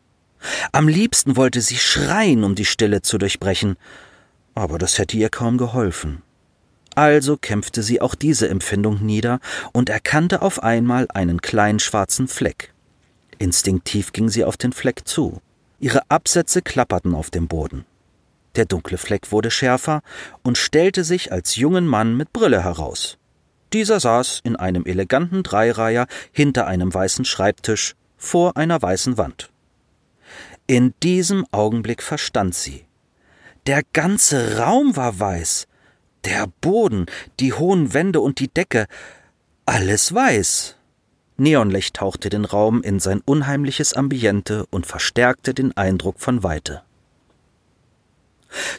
Am 0.71 0.87
liebsten 0.87 1.35
wollte 1.35 1.61
sie 1.61 1.77
schreien, 1.77 2.43
um 2.43 2.55
die 2.55 2.65
Stille 2.65 3.01
zu 3.01 3.17
durchbrechen, 3.17 3.75
aber 4.55 4.77
das 4.77 4.97
hätte 4.97 5.17
ihr 5.17 5.29
kaum 5.29 5.57
geholfen. 5.57 6.21
Also 6.95 7.37
kämpfte 7.37 7.81
sie 7.81 8.01
auch 8.01 8.13
diese 8.13 8.47
Empfindung 8.49 9.03
nieder 9.03 9.39
und 9.71 9.89
erkannte 9.89 10.41
auf 10.43 10.61
einmal 10.61 11.07
einen 11.09 11.41
kleinen 11.41 11.79
schwarzen 11.79 12.27
Fleck. 12.27 12.72
Instinktiv 13.39 14.13
ging 14.13 14.29
sie 14.29 14.43
auf 14.43 14.57
den 14.57 14.73
Fleck 14.73 15.07
zu. 15.07 15.41
Ihre 15.79 16.01
Absätze 16.09 16.61
klapperten 16.61 17.15
auf 17.15 17.29
dem 17.29 17.47
Boden. 17.47 17.85
Der 18.55 18.65
dunkle 18.65 18.97
Fleck 18.97 19.31
wurde 19.31 19.51
schärfer 19.51 20.01
und 20.43 20.57
stellte 20.57 21.03
sich 21.03 21.31
als 21.31 21.55
jungen 21.55 21.87
Mann 21.87 22.15
mit 22.15 22.31
Brille 22.33 22.63
heraus. 22.63 23.17
Dieser 23.73 23.99
saß 23.99 24.41
in 24.43 24.55
einem 24.55 24.85
eleganten 24.85 25.41
Dreireiher 25.41 26.07
hinter 26.31 26.67
einem 26.67 26.93
weißen 26.93 27.25
Schreibtisch 27.25 27.95
vor 28.17 28.55
einer 28.55 28.81
weißen 28.81 29.17
Wand. 29.17 29.49
In 30.67 30.93
diesem 31.01 31.45
Augenblick 31.51 32.03
verstand 32.03 32.55
sie. 32.55 32.85
Der 33.65 33.81
ganze 33.93 34.57
Raum 34.57 34.95
war 34.95 35.19
weiß, 35.19 35.67
der 36.23 36.47
Boden, 36.61 37.07
die 37.39 37.53
hohen 37.53 37.93
Wände 37.93 38.21
und 38.21 38.39
die 38.39 38.47
Decke, 38.47 38.87
alles 39.65 40.13
weiß. 40.13 40.77
Neonlicht 41.37 41.95
tauchte 41.95 42.29
den 42.29 42.45
Raum 42.45 42.83
in 42.83 42.99
sein 42.99 43.21
unheimliches 43.25 43.93
Ambiente 43.93 44.65
und 44.69 44.85
verstärkte 44.85 45.53
den 45.53 45.75
Eindruck 45.75 46.19
von 46.19 46.43
Weite. 46.43 46.83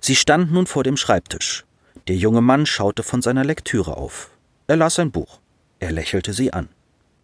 Sie 0.00 0.14
stand 0.14 0.52
nun 0.52 0.66
vor 0.66 0.84
dem 0.84 0.96
Schreibtisch. 0.96 1.64
Der 2.06 2.16
junge 2.16 2.40
Mann 2.40 2.66
schaute 2.66 3.02
von 3.02 3.23
seiner 3.23 3.44
Lektüre 3.44 3.96
auf. 3.96 4.30
Er 4.66 4.76
las 4.76 4.99
ein 4.99 5.11
Buch. 5.11 5.40
Er 5.80 5.90
lächelte 5.90 6.32
sie 6.32 6.52
an. 6.52 6.68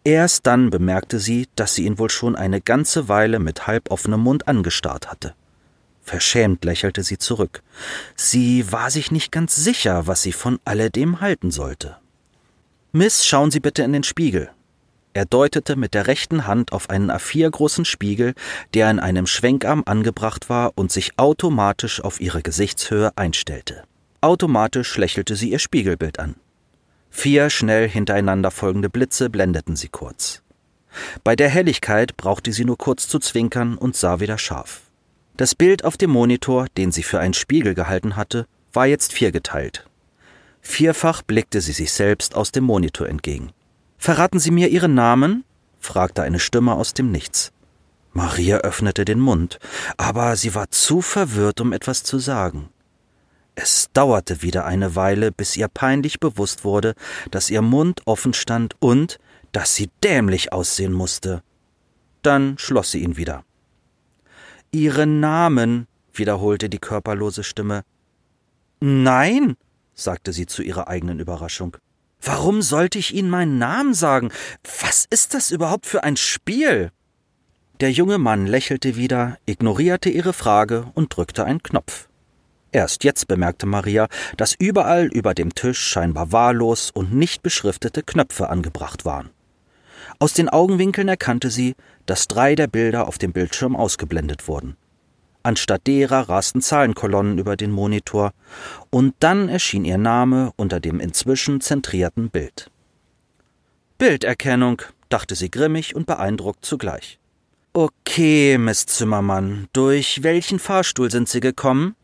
Erst 0.03 0.47
dann 0.47 0.71
bemerkte 0.71 1.19
sie, 1.19 1.47
dass 1.57 1.75
sie 1.75 1.85
ihn 1.85 1.99
wohl 1.99 2.11
schon 2.11 2.35
eine 2.35 2.61
ganze 2.61 3.09
Weile 3.09 3.39
mit 3.39 3.67
halboffenem 3.67 4.21
Mund 4.21 4.49
angestarrt 4.49 5.11
hatte. 5.11 5.35
Verschämt 6.03 6.65
lächelte 6.65 7.03
sie 7.03 7.19
zurück. 7.19 7.63
Sie 8.17 8.73
war 8.73 8.91
sich 8.91 9.11
nicht 9.11 9.31
ganz 9.31 9.55
sicher, 9.55 10.07
was 10.07 10.23
sie 10.23 10.33
von 10.33 10.59
alledem 10.65 11.21
halten 11.21 11.51
sollte. 11.51 11.99
Miss, 12.93 13.27
schauen 13.27 13.51
Sie 13.51 13.61
bitte 13.61 13.83
in 13.83 13.93
den 13.93 14.03
Spiegel. 14.03 14.51
Er 15.13 15.25
deutete 15.25 15.75
mit 15.75 15.95
der 15.95 16.07
rechten 16.07 16.47
Hand 16.47 16.73
auf 16.73 16.89
einen 16.89 17.11
A4 17.11 17.51
großen 17.51 17.85
Spiegel, 17.85 18.35
der 18.75 18.89
in 18.91 19.01
einem 19.01 19.27
Schwenkarm 19.27 19.83
angebracht 19.85 20.49
war 20.49 20.73
und 20.77 20.93
sich 20.93 21.19
automatisch 21.19 22.01
auf 22.01 22.21
ihre 22.21 22.43
Gesichtshöhe 22.43 23.11
einstellte. 23.17 23.83
Automatisch 24.21 24.97
lächelte 24.97 25.35
sie 25.35 25.51
ihr 25.51 25.59
Spiegelbild 25.59 26.21
an. 26.21 26.37
Vier 27.11 27.51
schnell 27.51 27.89
hintereinander 27.89 28.53
folgende 28.53 28.89
Blitze 28.89 29.31
blendeten 29.31 29.75
sie 29.75 29.89
kurz. 29.89 30.43
Bei 31.25 31.35
der 31.35 31.49
Helligkeit 31.49 32.17
brauchte 32.17 32.53
sie 32.53 32.65
nur 32.65 32.79
kurz 32.79 33.09
zu 33.09 33.19
zwinkern 33.19 33.77
und 33.77 33.97
sah 33.97 34.21
wieder 34.21 34.39
scharf. 34.39 34.83
Das 35.37 35.57
Bild 35.57 35.85
auf 35.85 35.97
dem 35.97 36.11
Monitor, 36.11 36.67
den 36.77 36.93
sie 36.93 37.03
für 37.03 37.19
einen 37.19 37.35
Spiegel 37.35 37.75
gehalten 37.75 38.15
hatte, 38.15 38.47
war 38.73 38.87
jetzt 38.87 39.13
viergeteilt. 39.13 39.87
Vierfach 40.61 41.23
blickte 41.23 41.61
sie 41.61 41.73
sich 41.73 41.93
selbst 41.93 42.35
aus 42.37 42.53
dem 42.53 42.65
Monitor 42.65 43.09
entgegen. 43.09 43.53
Verraten 44.01 44.39
Sie 44.39 44.51
mir 44.51 44.69
Ihren 44.69 44.95
Namen? 44.95 45.45
fragte 45.79 46.23
eine 46.23 46.39
Stimme 46.39 46.73
aus 46.73 46.95
dem 46.95 47.13
Nichts. 47.13 47.53
Maria 48.15 48.57
öffnete 48.57 49.05
den 49.05 49.21
Mund, 49.21 49.59
aber 49.99 50.37
sie 50.37 50.55
war 50.55 50.71
zu 50.71 51.03
verwirrt, 51.03 51.61
um 51.61 51.75
etwas 51.75 52.03
zu 52.03 52.19
sagen. 52.19 52.71
Es 53.55 53.91
dauerte 53.93 54.41
wieder 54.41 54.65
eine 54.65 54.97
Weile, 54.97 55.31
bis 55.31 55.55
ihr 55.55 55.69
peinlich 55.69 56.19
bewusst 56.19 56.65
wurde, 56.65 56.95
dass 57.31 57.51
ihr 57.51 57.61
Mund 57.61 58.01
offen 58.07 58.33
stand 58.33 58.75
und 58.81 59.19
dass 59.53 59.75
sie 59.75 59.91
dämlich 60.03 60.51
aussehen 60.51 60.95
musste. 60.95 61.43
Dann 62.23 62.57
schloss 62.57 62.93
sie 62.93 63.03
ihn 63.03 63.19
wieder. 63.19 63.45
Ihren 64.73 65.21
Namen, 65.21 65.87
wiederholte 66.15 66.71
die 66.71 66.79
körperlose 66.79 67.45
Stimme. 67.45 67.83
Nein, 68.81 69.57
sagte 69.95 70.33
sie 70.33 70.47
zu 70.47 70.63
ihrer 70.63 70.89
eigenen 70.89 71.21
Überraschung. 71.21 71.77
Warum 72.23 72.63
sollte 72.63 72.99
ich 72.99 73.15
Ihnen 73.15 73.31
meinen 73.31 73.59
Namen 73.59 73.95
sagen? 73.95 74.31
Was 74.81 75.07
ist 75.09 75.35
das 75.35 75.51
überhaupt 75.51 75.87
für 75.87 76.05
ein 76.05 76.17
Spiel? 76.17 76.91
Der 77.81 77.91
junge 77.91 78.19
Mann 78.19 78.47
lächelte 78.47 78.97
wieder, 78.97 79.39
ignorierte 79.47 80.11
ihre 80.11 80.35
Frage 80.35 80.91
und 80.95 81.17
drückte 81.17 81.45
einen 81.45 81.63
Knopf. 81.63 82.09
Erst 82.73 83.05
jetzt 83.05 83.27
bemerkte 83.27 83.67
Maria, 83.67 84.07
dass 84.37 84.55
überall 84.59 85.07
über 85.07 85.35
dem 85.35 85.55
Tisch 85.55 85.81
scheinbar 85.81 86.31
wahllos 86.31 86.91
und 86.91 87.15
nicht 87.15 87.43
beschriftete 87.43 88.03
Knöpfe 88.03 88.51
angebracht 88.51 89.05
waren. 89.05 89.31
Aus 90.19 90.35
den 90.35 90.49
Augenwinkeln 90.49 91.09
erkannte 91.09 91.51
sie, 91.51 91.75
dass 92.05 92.29
drei 92.29 92.55
der 92.55 92.67
Bilder 92.67 93.09
auf 93.09 93.17
dem 93.17 93.33
Bildschirm 93.33 93.75
ausgeblendet 93.75 94.47
wurden. 94.47 94.77
Anstatt 95.43 95.87
derer 95.87 96.29
rasten 96.29 96.61
Zahlenkolonnen 96.61 97.39
über 97.39 97.57
den 97.57 97.71
Monitor, 97.71 98.33
und 98.91 99.15
dann 99.21 99.49
erschien 99.49 99.85
ihr 99.85 99.99
Name 99.99 100.53
unter 100.57 100.81
dem 100.81 101.01
inzwischen 101.01 101.61
zentrierten 101.61 102.29
Bild. 102.29 102.71
Bilderkennung, 103.97 104.83
dachte 105.09 105.35
sie 105.35 105.51
grimmig 105.51 105.95
und 105.95 106.07
beeindruckt 106.07 106.65
zugleich. 106.65 107.19
Okay, 107.73 108.59
Miss 108.59 108.87
Zimmermann, 108.87 109.69
durch 109.73 110.23
welchen 110.23 110.59
Fahrstuhl 110.59 111.11
sind 111.11 111.29
Sie 111.29 111.41
gekommen? 111.41 111.95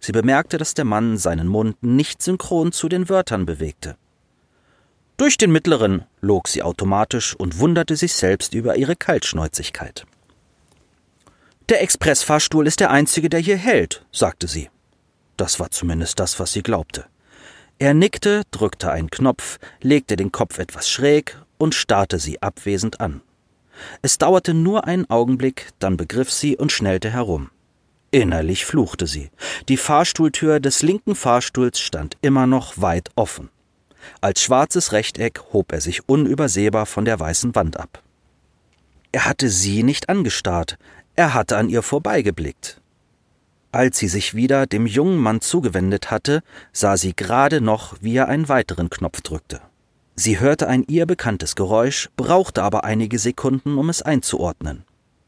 Sie 0.00 0.12
bemerkte, 0.12 0.58
dass 0.58 0.74
der 0.74 0.84
Mann 0.84 1.16
seinen 1.18 1.48
Mund 1.48 1.82
nicht 1.82 2.22
synchron 2.22 2.72
zu 2.72 2.88
den 2.88 3.08
Wörtern 3.08 3.46
bewegte. 3.46 3.96
Durch 5.16 5.36
den 5.36 5.50
mittleren, 5.50 6.04
log 6.20 6.46
sie 6.46 6.62
automatisch 6.62 7.34
und 7.34 7.58
wunderte 7.58 7.96
sich 7.96 8.12
selbst 8.12 8.54
über 8.54 8.76
ihre 8.76 8.94
Kaltschnäuzigkeit. 8.94 10.06
Der 11.68 11.82
Expressfahrstuhl 11.82 12.66
ist 12.66 12.80
der 12.80 12.90
einzige, 12.90 13.28
der 13.28 13.40
hier 13.40 13.58
hält, 13.58 14.06
sagte 14.10 14.48
sie. 14.48 14.70
Das 15.36 15.60
war 15.60 15.70
zumindest 15.70 16.18
das, 16.18 16.40
was 16.40 16.52
sie 16.52 16.62
glaubte. 16.62 17.04
Er 17.78 17.92
nickte, 17.92 18.42
drückte 18.50 18.90
einen 18.90 19.10
Knopf, 19.10 19.58
legte 19.82 20.16
den 20.16 20.32
Kopf 20.32 20.58
etwas 20.58 20.88
schräg 20.88 21.36
und 21.58 21.74
starrte 21.74 22.18
sie 22.18 22.40
abwesend 22.40 23.00
an. 23.00 23.20
Es 24.00 24.16
dauerte 24.16 24.54
nur 24.54 24.86
einen 24.86 25.08
Augenblick, 25.10 25.68
dann 25.78 25.98
begriff 25.98 26.32
sie 26.32 26.56
und 26.56 26.72
schnellte 26.72 27.10
herum. 27.10 27.50
Innerlich 28.10 28.64
fluchte 28.64 29.06
sie. 29.06 29.30
Die 29.68 29.76
Fahrstuhltür 29.76 30.60
des 30.60 30.82
linken 30.82 31.14
Fahrstuhls 31.14 31.78
stand 31.78 32.16
immer 32.22 32.46
noch 32.46 32.80
weit 32.80 33.10
offen. 33.14 33.50
Als 34.22 34.42
schwarzes 34.42 34.92
Rechteck 34.92 35.52
hob 35.52 35.70
er 35.72 35.82
sich 35.82 36.08
unübersehbar 36.08 36.86
von 36.86 37.04
der 37.04 37.20
weißen 37.20 37.54
Wand 37.54 37.78
ab. 37.78 38.02
Er 39.12 39.24
hatte 39.24 39.48
sie 39.48 39.82
nicht 39.82 40.08
angestarrt, 40.08 40.78
er 41.18 41.34
hatte 41.34 41.56
an 41.56 41.68
ihr 41.68 41.82
vorbeigeblickt. 41.82 42.80
Als 43.72 43.98
sie 43.98 44.06
sich 44.06 44.34
wieder 44.34 44.68
dem 44.68 44.86
jungen 44.86 45.18
Mann 45.18 45.40
zugewendet 45.40 46.12
hatte, 46.12 46.42
sah 46.72 46.96
sie 46.96 47.14
gerade 47.14 47.60
noch, 47.60 47.96
wie 48.00 48.14
er 48.14 48.28
einen 48.28 48.48
weiteren 48.48 48.88
Knopf 48.88 49.20
drückte. 49.22 49.60
Sie 50.14 50.38
hörte 50.38 50.68
ein 50.68 50.84
ihr 50.86 51.06
bekanntes 51.06 51.56
Geräusch, 51.56 52.08
brauchte 52.16 52.62
aber 52.62 52.84
einige 52.84 53.18
Sekunden, 53.18 53.78
um 53.78 53.88
es 53.88 54.00
einzuordnen. 54.00 54.84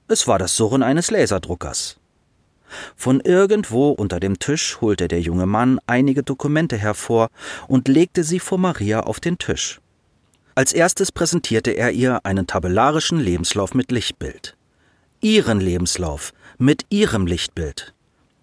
Es 0.07 0.29
war 0.29 0.39
das 0.39 0.57
Surren 0.57 0.85
eines 0.85 1.11
Laserdruckers. 1.11 1.99
Von 2.95 3.19
irgendwo 3.19 3.91
unter 3.91 4.21
dem 4.21 4.39
Tisch 4.39 4.81
holte 4.81 5.09
der 5.09 5.21
junge 5.21 5.47
Mann 5.47 5.81
einige 5.89 6.23
Dokumente 6.23 6.77
hervor 6.79 7.31
und 7.67 7.89
legte 7.89 8.23
sie 8.23 8.39
vor 8.39 8.59
Maria 8.59 9.01
auf 9.01 9.19
den 9.19 9.39
Tisch. 9.39 9.81
Als 10.55 10.73
erstes 10.73 11.11
präsentierte 11.11 11.73
er 11.73 11.91
ihr 11.91 12.25
einen 12.25 12.47
tabellarischen 12.47 13.19
Lebenslauf 13.19 13.75
mit 13.75 13.91
Lichtbild. 13.91 14.57
Ihren 15.21 15.61
Lebenslauf 15.61 16.33
mit 16.59 16.87
ihrem 16.91 17.27
Lichtbild. 17.27 17.95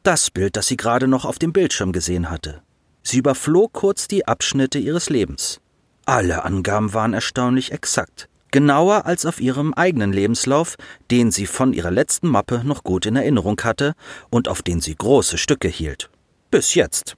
Das 0.04 0.30
Bild, 0.30 0.56
das 0.56 0.68
sie 0.68 0.78
gerade 0.78 1.08
noch 1.08 1.26
auf 1.26 1.40
dem 1.40 1.52
Bildschirm 1.52 1.92
gesehen 1.92 2.30
hatte. 2.30 2.62
Sie 3.04 3.18
überflog 3.18 3.74
kurz 3.74 4.08
die 4.08 4.28
Abschnitte 4.28 4.80
ihres 4.80 5.10
Lebens. 5.10 5.60
Alle 6.06 6.46
Angaben 6.46 6.94
waren 6.94 7.14
erstaunlich 7.14 7.72
exakt 7.72 8.30
genauer 8.52 9.06
als 9.06 9.26
auf 9.26 9.40
ihrem 9.40 9.74
eigenen 9.74 10.14
Lebenslauf, 10.14 10.76
den 11.12 11.32
sie 11.32 11.46
von 11.46 11.74
ihrer 11.74 11.92
letzten 11.92 12.28
Mappe 12.28 12.62
noch 12.64 12.84
gut 12.84 13.06
in 13.06 13.16
Erinnerung 13.16 13.60
hatte 13.64 13.94
und 14.30 14.48
auf 14.48 14.62
den 14.62 14.82
sie 14.82 14.96
große 14.96 15.38
Stücke 15.38 15.68
hielt. 15.68 16.10
Bis 16.50 16.74
jetzt. 16.74 17.16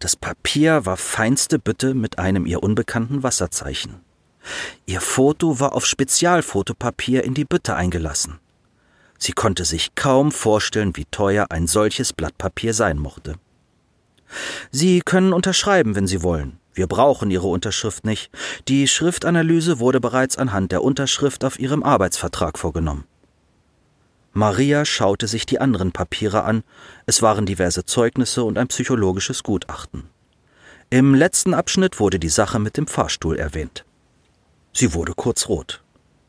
Das 0.00 0.16
Papier 0.16 0.86
war 0.86 0.96
feinste 0.96 1.58
Bütte 1.58 1.94
mit 1.94 2.18
einem 2.18 2.46
ihr 2.46 2.62
unbekannten 2.62 3.22
Wasserzeichen. 3.22 4.00
Ihr 4.84 5.00
Foto 5.00 5.60
war 5.60 5.72
auf 5.72 5.86
Spezialfotopapier 5.86 7.24
in 7.24 7.32
die 7.32 7.46
Bütte 7.46 7.74
eingelassen. 7.74 8.38
Sie 9.18 9.32
konnte 9.32 9.64
sich 9.64 9.94
kaum 9.94 10.32
vorstellen, 10.32 10.96
wie 10.96 11.06
teuer 11.06 11.46
ein 11.50 11.66
solches 11.66 12.12
Blatt 12.12 12.36
Papier 12.38 12.74
sein 12.74 12.98
mochte. 12.98 13.36
Sie 14.70 15.00
können 15.00 15.32
unterschreiben, 15.32 15.94
wenn 15.94 16.06
Sie 16.06 16.22
wollen. 16.22 16.58
Wir 16.72 16.88
brauchen 16.88 17.30
Ihre 17.30 17.46
Unterschrift 17.46 18.04
nicht. 18.04 18.30
Die 18.68 18.88
Schriftanalyse 18.88 19.78
wurde 19.78 20.00
bereits 20.00 20.36
anhand 20.36 20.72
der 20.72 20.82
Unterschrift 20.82 21.44
auf 21.44 21.58
Ihrem 21.58 21.84
Arbeitsvertrag 21.84 22.58
vorgenommen. 22.58 23.04
Maria 24.32 24.84
schaute 24.84 25.28
sich 25.28 25.46
die 25.46 25.60
anderen 25.60 25.92
Papiere 25.92 26.42
an. 26.42 26.64
Es 27.06 27.22
waren 27.22 27.46
diverse 27.46 27.84
Zeugnisse 27.84 28.42
und 28.42 28.58
ein 28.58 28.66
psychologisches 28.66 29.44
Gutachten. 29.44 30.08
Im 30.90 31.14
letzten 31.14 31.54
Abschnitt 31.54 32.00
wurde 32.00 32.18
die 32.18 32.28
Sache 32.28 32.58
mit 32.58 32.76
dem 32.76 32.88
Fahrstuhl 32.88 33.36
erwähnt. 33.36 33.84
Sie 34.72 34.92
wurde 34.92 35.14
kurz 35.14 35.48
rot. 35.48 35.83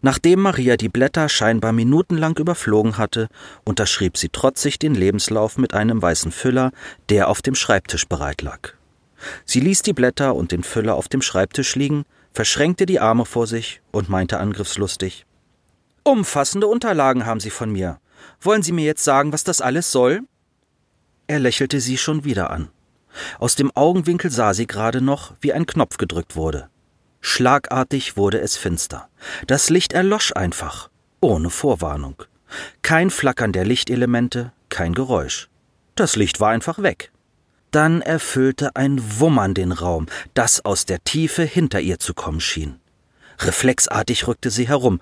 Nachdem 0.06 0.42
Maria 0.42 0.78
die 0.78 0.88
Blätter 0.88 1.30
scheinbar 1.30 1.72
minutenlang 1.72 2.38
überflogen 2.38 3.00
hatte, 3.00 3.28
unterschrieb 3.64 4.20
sie 4.20 4.30
trotzig 4.30 4.78
den 4.78 4.94
Lebenslauf 4.94 5.58
mit 5.58 5.74
einem 5.74 6.00
weißen 6.00 6.32
Füller, 6.32 6.74
der 7.10 7.28
auf 7.28 7.42
dem 7.42 7.56
Schreibtisch 7.56 8.08
bereit 8.08 8.44
lag. 8.44 8.74
Sie 9.46 9.60
ließ 9.62 9.82
die 9.82 9.94
Blätter 9.94 10.36
und 10.36 10.52
den 10.52 10.62
Füller 10.62 10.94
auf 10.94 11.08
dem 11.08 11.24
Schreibtisch 11.24 11.74
liegen, 11.74 12.06
verschränkte 12.34 12.86
die 12.86 13.00
Arme 13.00 13.26
vor 13.26 13.48
sich 13.48 13.82
und 13.92 14.08
meinte 14.08 14.38
angriffslustig 14.38 15.26
Umfassende 16.04 16.68
Unterlagen 16.68 17.26
haben 17.26 17.40
Sie 17.40 17.50
von 17.50 17.72
mir. 17.72 18.00
Wollen 18.40 18.62
Sie 18.62 18.74
mir 18.74 18.86
jetzt 18.86 19.04
sagen, 19.04 19.34
was 19.34 19.44
das 19.44 19.60
alles 19.60 19.92
soll? 19.92 20.22
Er 21.26 21.40
lächelte 21.40 21.82
sie 21.82 21.98
schon 21.98 22.24
wieder 22.24 22.52
an. 22.52 22.70
Aus 23.40 23.56
dem 23.56 23.76
Augenwinkel 23.76 24.30
sah 24.30 24.54
sie 24.54 24.68
gerade 24.68 25.02
noch, 25.02 25.34
wie 25.42 25.52
ein 25.52 25.66
Knopf 25.66 25.98
gedrückt 25.98 26.36
wurde. 26.36 26.70
Schlagartig 27.28 28.18
wurde 28.18 28.40
es 28.40 28.56
finster. 28.56 29.10
Das 29.48 29.72
Licht 29.72 29.94
erlosch 29.94 30.32
einfach, 30.36 30.92
ohne 31.22 31.50
Vorwarnung. 31.50 32.22
Kein 32.84 33.10
Flackern 33.10 33.52
der 33.52 33.66
Lichtelemente, 33.66 34.54
kein 34.70 34.94
Geräusch. 34.94 35.50
Das 35.96 36.16
Licht 36.16 36.40
war 36.40 36.52
einfach 36.52 36.84
weg. 36.84 37.12
Dann 37.72 38.04
erfüllte 38.04 38.76
ein 38.76 39.20
Wummern 39.20 39.56
den 39.56 39.72
Raum, 39.72 40.06
das 40.36 40.64
aus 40.64 40.86
der 40.86 41.04
Tiefe 41.04 41.42
hinter 41.42 41.82
ihr 41.82 41.98
zu 41.98 42.14
kommen 42.14 42.40
schien. 42.40 42.80
Reflexartig 43.40 44.28
rückte 44.28 44.52
sie 44.52 44.68
herum. 44.68 45.02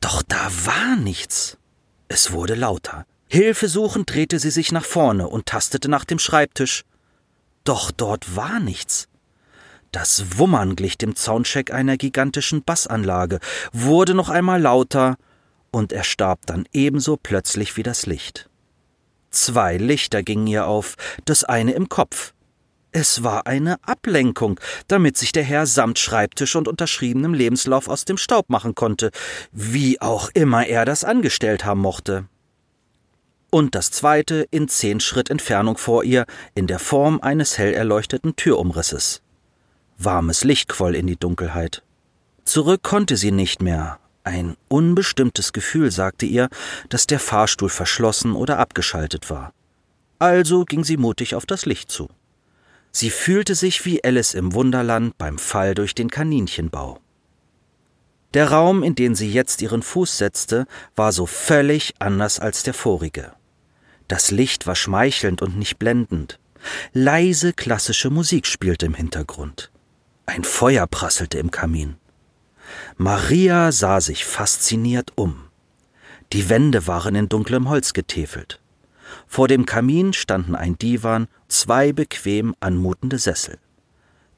Doch 0.00 0.22
da 0.22 0.50
war 0.64 0.96
nichts. 0.96 1.58
Es 2.08 2.32
wurde 2.32 2.54
lauter. 2.54 3.04
Hilfesuchend 3.28 4.10
drehte 4.10 4.38
sie 4.38 4.50
sich 4.50 4.72
nach 4.72 4.84
vorne 4.84 5.28
und 5.28 5.44
tastete 5.44 5.90
nach 5.90 6.06
dem 6.06 6.18
Schreibtisch. 6.18 6.84
Doch 7.64 7.90
dort 7.90 8.34
war 8.34 8.60
nichts. 8.60 9.08
Das 9.94 10.38
Wummern 10.38 10.74
glich 10.74 10.98
dem 10.98 11.14
Soundcheck 11.14 11.72
einer 11.72 11.96
gigantischen 11.96 12.64
Bassanlage, 12.64 13.38
wurde 13.72 14.12
noch 14.12 14.28
einmal 14.28 14.60
lauter 14.60 15.16
und 15.70 15.92
erstarb 15.92 16.40
dann 16.46 16.66
ebenso 16.72 17.16
plötzlich 17.16 17.76
wie 17.76 17.84
das 17.84 18.04
Licht. 18.04 18.50
Zwei 19.30 19.76
Lichter 19.76 20.24
gingen 20.24 20.48
ihr 20.48 20.66
auf, 20.66 20.96
das 21.26 21.44
eine 21.44 21.74
im 21.74 21.88
Kopf. 21.88 22.34
Es 22.90 23.22
war 23.22 23.46
eine 23.46 23.76
Ablenkung, 23.84 24.58
damit 24.88 25.16
sich 25.16 25.30
der 25.30 25.44
Herr 25.44 25.64
samt 25.64 26.00
Schreibtisch 26.00 26.56
und 26.56 26.66
unterschriebenem 26.66 27.32
Lebenslauf 27.32 27.86
aus 27.86 28.04
dem 28.04 28.16
Staub 28.16 28.50
machen 28.50 28.74
konnte, 28.74 29.12
wie 29.52 30.00
auch 30.00 30.28
immer 30.34 30.66
er 30.66 30.84
das 30.84 31.04
angestellt 31.04 31.64
haben 31.64 31.80
mochte. 31.80 32.24
Und 33.50 33.76
das 33.76 33.92
zweite 33.92 34.44
in 34.50 34.66
zehn 34.66 34.98
Schritt 34.98 35.30
Entfernung 35.30 35.78
vor 35.78 36.02
ihr, 36.02 36.26
in 36.56 36.66
der 36.66 36.80
Form 36.80 37.20
eines 37.20 37.58
hell 37.58 37.72
erleuchteten 37.72 38.34
Türumrisses. 38.34 39.23
Warmes 39.98 40.44
Licht 40.44 40.68
quoll 40.68 40.94
in 40.94 41.06
die 41.06 41.16
Dunkelheit. 41.16 41.82
Zurück 42.44 42.82
konnte 42.82 43.16
sie 43.16 43.30
nicht 43.30 43.62
mehr. 43.62 43.98
Ein 44.22 44.56
unbestimmtes 44.68 45.52
Gefühl 45.52 45.90
sagte 45.90 46.26
ihr, 46.26 46.48
dass 46.88 47.06
der 47.06 47.20
Fahrstuhl 47.20 47.68
verschlossen 47.68 48.32
oder 48.32 48.58
abgeschaltet 48.58 49.30
war. 49.30 49.52
Also 50.18 50.64
ging 50.64 50.84
sie 50.84 50.96
mutig 50.96 51.34
auf 51.34 51.46
das 51.46 51.66
Licht 51.66 51.90
zu. 51.90 52.08
Sie 52.90 53.10
fühlte 53.10 53.54
sich 53.54 53.84
wie 53.84 54.02
Alice 54.04 54.34
im 54.34 54.54
Wunderland 54.54 55.18
beim 55.18 55.36
Fall 55.38 55.74
durch 55.74 55.94
den 55.94 56.10
Kaninchenbau. 56.10 57.00
Der 58.34 58.50
Raum, 58.50 58.82
in 58.82 58.94
den 58.94 59.14
sie 59.14 59.30
jetzt 59.30 59.62
ihren 59.62 59.82
Fuß 59.82 60.18
setzte, 60.18 60.66
war 60.96 61.12
so 61.12 61.26
völlig 61.26 61.94
anders 61.98 62.40
als 62.40 62.62
der 62.62 62.74
vorige. 62.74 63.32
Das 64.08 64.30
Licht 64.30 64.66
war 64.66 64.74
schmeichelnd 64.74 65.42
und 65.42 65.56
nicht 65.56 65.78
blendend. 65.78 66.38
Leise 66.92 67.52
klassische 67.52 68.10
Musik 68.10 68.46
spielte 68.46 68.86
im 68.86 68.94
Hintergrund. 68.94 69.70
Ein 70.26 70.44
Feuer 70.44 70.86
prasselte 70.86 71.38
im 71.38 71.50
Kamin. 71.50 71.96
Maria 72.96 73.72
sah 73.72 74.00
sich 74.00 74.24
fasziniert 74.24 75.12
um. 75.16 75.44
Die 76.32 76.48
Wände 76.48 76.86
waren 76.86 77.14
in 77.14 77.28
dunklem 77.28 77.68
Holz 77.68 77.92
getäfelt. 77.92 78.60
Vor 79.26 79.48
dem 79.48 79.66
Kamin 79.66 80.12
standen 80.12 80.54
ein 80.54 80.78
Divan, 80.78 81.28
zwei 81.48 81.92
bequem 81.92 82.54
anmutende 82.60 83.18
Sessel. 83.18 83.58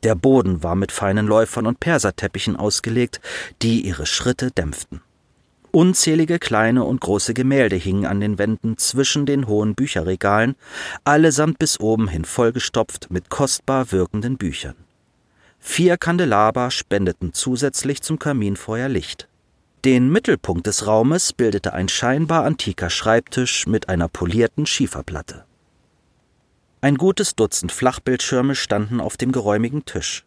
Der 0.03 0.15
Boden 0.15 0.63
war 0.63 0.75
mit 0.75 0.93
feinen 0.93 1.27
Läufern 1.27 1.67
und 1.67 1.81
Perserteppichen 1.81 2.57
ausgelegt, 2.57 3.21
die 3.63 3.87
ihre 3.87 4.07
Schritte 4.07 4.51
dämpften. 4.51 5.01
Unzählige 5.71 6.39
kleine 6.39 6.85
und 6.85 7.01
große 7.01 7.35
Gemälde 7.35 7.77
hingen 7.77 8.07
an 8.07 8.21
den 8.21 8.39
Wänden 8.39 8.79
zwischen 8.79 9.27
den 9.27 9.47
hohen 9.47 9.75
Bücherregalen, 9.75 10.57
allesamt 11.05 11.59
bis 11.59 11.81
oben 11.81 12.09
hin 12.09 12.25
vollgestopft 12.25 13.11
mit 13.11 13.31
kostbar 13.31 13.93
wirkenden 13.93 14.39
Büchern. 14.39 14.86
Vier 15.59 15.97
Kandelaber 15.97 16.71
spendeten 16.71 17.33
zusätzlich 17.33 18.03
zum 18.03 18.19
Kaminfeuer 18.19 18.89
Licht. 18.89 19.29
Den 19.85 20.11
Mittelpunkt 20.11 20.67
des 20.67 20.87
Raumes 20.87 21.33
bildete 21.33 21.73
ein 21.73 21.89
scheinbar 21.89 22.45
antiker 22.45 22.91
Schreibtisch 22.91 23.67
mit 23.67 23.89
einer 23.89 24.09
polierten 24.09 24.67
Schieferplatte. 24.67 25.45
Ein 26.81 26.97
gutes 26.97 27.35
Dutzend 27.35 27.73
Flachbildschirme 27.73 28.55
standen 28.55 29.01
auf 29.01 29.17
dem 29.17 29.33
geräumigen 29.33 29.85
Tisch. 29.85 30.25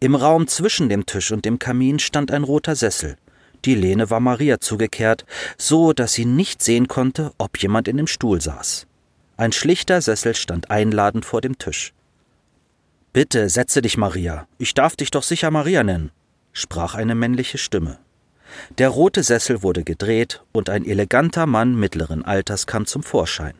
Im 0.00 0.14
Raum 0.14 0.48
zwischen 0.48 0.88
dem 0.88 1.06
Tisch 1.06 1.32
und 1.32 1.44
dem 1.44 1.58
Kamin 1.58 1.98
stand 1.98 2.30
ein 2.30 2.44
roter 2.44 2.76
Sessel. 2.76 3.16
Die 3.64 3.74
Lehne 3.74 4.10
war 4.10 4.20
Maria 4.20 4.60
zugekehrt, 4.60 5.24
so 5.56 5.92
dass 5.92 6.12
sie 6.12 6.26
nicht 6.26 6.62
sehen 6.62 6.88
konnte, 6.88 7.32
ob 7.38 7.58
jemand 7.58 7.88
in 7.88 7.96
dem 7.96 8.06
Stuhl 8.06 8.40
saß. 8.40 8.86
Ein 9.36 9.52
schlichter 9.52 10.00
Sessel 10.00 10.34
stand 10.34 10.70
einladend 10.70 11.24
vor 11.24 11.40
dem 11.40 11.58
Tisch. 11.58 11.92
Bitte 13.14 13.48
setze 13.48 13.80
dich, 13.80 13.96
Maria. 13.96 14.48
Ich 14.58 14.74
darf 14.74 14.96
dich 14.96 15.12
doch 15.12 15.22
sicher 15.22 15.52
Maria 15.52 15.84
nennen, 15.84 16.10
sprach 16.52 16.96
eine 16.96 17.14
männliche 17.14 17.58
Stimme. 17.58 18.00
Der 18.78 18.88
rote 18.88 19.22
Sessel 19.22 19.62
wurde 19.62 19.84
gedreht 19.84 20.42
und 20.50 20.68
ein 20.68 20.84
eleganter 20.84 21.46
Mann 21.46 21.76
mittleren 21.76 22.24
Alters 22.24 22.66
kam 22.66 22.86
zum 22.86 23.04
Vorschein. 23.04 23.54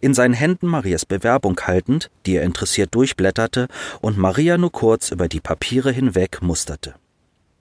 In 0.00 0.14
seinen 0.14 0.32
Händen 0.32 0.66
Marias 0.66 1.04
Bewerbung 1.04 1.60
haltend, 1.60 2.10
die 2.24 2.36
er 2.36 2.42
interessiert 2.44 2.94
durchblätterte 2.94 3.68
und 4.00 4.16
Maria 4.16 4.56
nur 4.56 4.72
kurz 4.72 5.10
über 5.10 5.28
die 5.28 5.40
Papiere 5.40 5.92
hinweg 5.92 6.40
musterte. 6.40 6.94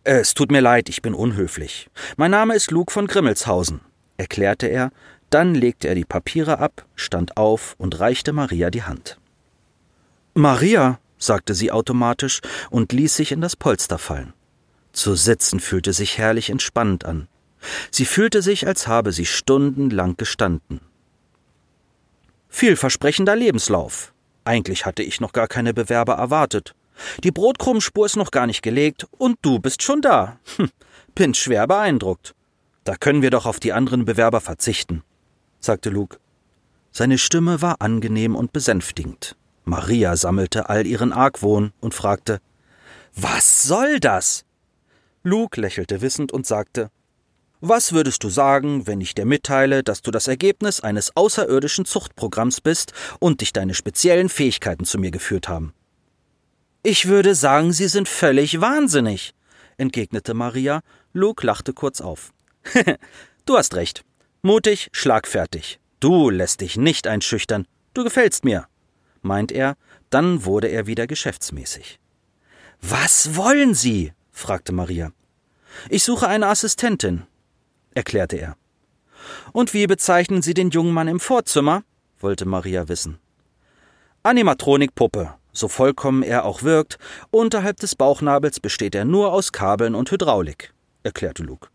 Es 0.05 0.35
tut 0.35 0.53
mir 0.53 0.61
leid, 0.61 0.87
ich 0.87 1.01
bin 1.01 1.13
unhöflich. 1.13 1.89
Mein 2.15 2.31
Name 2.31 2.55
ist 2.55 2.71
Luke 2.71 2.93
von 2.93 3.07
Grimmelshausen, 3.07 3.81
erklärte 4.15 4.67
er, 4.67 4.89
dann 5.31 5.53
legte 5.53 5.89
er 5.89 5.95
die 5.95 6.05
Papiere 6.05 6.59
ab, 6.59 6.85
stand 6.95 7.35
auf 7.35 7.75
und 7.77 7.99
reichte 7.99 8.31
Maria 8.31 8.69
die 8.69 8.83
Hand. 8.83 9.19
Maria, 10.33 10.99
sagte 11.25 11.53
sie 11.53 11.71
automatisch 11.71 12.41
und 12.69 12.91
ließ 12.91 13.15
sich 13.15 13.31
in 13.31 13.41
das 13.41 13.55
Polster 13.55 13.97
fallen. 13.97 14.33
Zu 14.91 15.15
sitzen 15.15 15.59
fühlte 15.59 15.93
sich 15.93 16.17
herrlich 16.17 16.49
entspannt 16.49 17.05
an. 17.05 17.27
Sie 17.91 18.05
fühlte 18.05 18.41
sich, 18.41 18.67
als 18.67 18.87
habe 18.87 19.11
sie 19.11 19.25
stundenlang 19.25 20.17
gestanden. 20.17 20.79
Vielversprechender 22.49 23.35
Lebenslauf. 23.35 24.13
Eigentlich 24.45 24.85
hatte 24.85 25.03
ich 25.03 25.19
noch 25.19 25.33
gar 25.33 25.47
keine 25.47 25.73
Bewerber 25.73 26.13
erwartet. 26.13 26.75
Die 27.23 27.31
Brotkrummspur 27.31 28.05
ist 28.05 28.15
noch 28.15 28.31
gar 28.31 28.47
nicht 28.47 28.61
gelegt 28.61 29.05
und 29.11 29.37
du 29.41 29.59
bist 29.59 29.81
schon 29.81 30.01
da. 30.01 30.39
Hm, 30.55 30.69
bin 31.15 31.33
schwer 31.33 31.67
beeindruckt. 31.67 32.33
Da 32.85 32.95
können 32.95 33.21
wir 33.21 33.31
doch 33.31 33.45
auf 33.45 33.59
die 33.59 33.73
anderen 33.73 34.05
Bewerber 34.05 34.39
verzichten, 34.39 35.03
sagte 35.59 35.89
Luke. 35.89 36.17
Seine 36.91 37.17
Stimme 37.17 37.61
war 37.61 37.81
angenehm 37.81 38.35
und 38.35 38.53
besänftigend. 38.53 39.35
Maria 39.65 40.15
sammelte 40.15 40.69
all 40.69 40.85
ihren 40.85 41.11
Argwohn 41.11 41.73
und 41.81 41.93
fragte 41.93 42.39
Was 43.15 43.63
soll 43.63 43.99
das? 43.99 44.45
Luke 45.23 45.59
lächelte 45.59 46.01
wissend 46.01 46.31
und 46.31 46.45
sagte 46.45 46.91
Was 47.61 47.91
würdest 47.91 48.23
du 48.23 48.29
sagen, 48.29 48.85
wenn 48.85 49.01
ich 49.01 49.15
dir 49.15 49.25
mitteile, 49.25 49.83
dass 49.83 50.03
du 50.03 50.11
das 50.11 50.27
Ergebnis 50.27 50.81
eines 50.81 51.15
außerirdischen 51.15 51.85
Zuchtprogramms 51.85 52.61
bist 52.61 52.93
und 53.19 53.41
dich 53.41 53.53
deine 53.53 53.73
speziellen 53.73 54.29
Fähigkeiten 54.29 54.85
zu 54.85 54.99
mir 54.99 55.09
geführt 55.09 55.49
haben? 55.49 55.73
Ich 56.83 57.07
würde 57.07 57.33
sagen, 57.33 57.73
Sie 57.73 57.87
sind 57.87 58.07
völlig 58.07 58.61
wahnsinnig, 58.61 59.33
entgegnete 59.77 60.35
Maria. 60.35 60.81
Luke 61.11 61.45
lachte 61.45 61.73
kurz 61.73 62.01
auf. 62.01 62.31
du 63.45 63.57
hast 63.57 63.73
recht. 63.73 64.03
Mutig, 64.43 64.89
schlagfertig. 64.91 65.79
Du 65.99 66.29
lässt 66.29 66.61
dich 66.61 66.77
nicht 66.77 67.07
einschüchtern. 67.07 67.65
Du 67.95 68.03
gefällst 68.03 68.45
mir 68.45 68.67
meint 69.25 69.51
er, 69.51 69.75
dann 70.09 70.45
wurde 70.45 70.67
er 70.67 70.87
wieder 70.87 71.07
geschäftsmäßig. 71.07 71.99
Was 72.81 73.35
wollen 73.35 73.73
Sie? 73.73 74.13
fragte 74.31 74.71
Maria. 74.71 75.11
Ich 75.89 76.03
suche 76.03 76.27
eine 76.27 76.47
Assistentin, 76.47 77.23
erklärte 77.93 78.37
er. 78.37 78.55
Und 79.51 79.73
wie 79.73 79.87
bezeichnen 79.87 80.41
Sie 80.41 80.53
den 80.53 80.69
jungen 80.69 80.93
Mann 80.93 81.07
im 81.07 81.19
Vorzimmer? 81.19 81.83
wollte 82.19 82.45
Maria 82.45 82.87
wissen. 82.87 83.19
Animatronikpuppe, 84.23 85.33
so 85.51 85.67
vollkommen 85.67 86.23
er 86.23 86.45
auch 86.45 86.63
wirkt, 86.63 86.97
unterhalb 87.31 87.77
des 87.77 87.95
Bauchnabels 87.95 88.59
besteht 88.59 88.95
er 88.95 89.05
nur 89.05 89.31
aus 89.31 89.51
Kabeln 89.51 89.95
und 89.95 90.11
Hydraulik, 90.11 90.73
erklärte 91.03 91.43
Luke. 91.43 91.69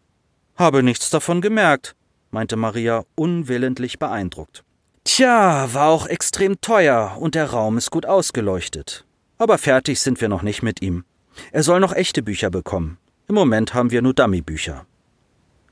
Habe 0.56 0.82
nichts 0.82 1.10
davon 1.10 1.40
gemerkt, 1.40 1.94
meinte 2.30 2.56
Maria 2.56 3.04
unwillentlich 3.14 3.98
beeindruckt. 3.98 4.64
Tja, 5.04 5.72
war 5.72 5.88
auch 5.88 6.06
extrem 6.06 6.60
teuer 6.60 7.16
und 7.18 7.34
der 7.34 7.50
Raum 7.50 7.78
ist 7.78 7.90
gut 7.90 8.06
ausgeleuchtet. 8.06 9.04
Aber 9.38 9.58
fertig 9.58 10.00
sind 10.00 10.20
wir 10.20 10.28
noch 10.28 10.42
nicht 10.42 10.62
mit 10.62 10.82
ihm. 10.82 11.04
Er 11.52 11.62
soll 11.62 11.80
noch 11.80 11.94
echte 11.94 12.22
Bücher 12.22 12.50
bekommen. 12.50 12.98
Im 13.26 13.34
Moment 13.34 13.72
haben 13.74 13.90
wir 13.90 14.02
nur 14.02 14.14
Dummy-Bücher. 14.14 14.84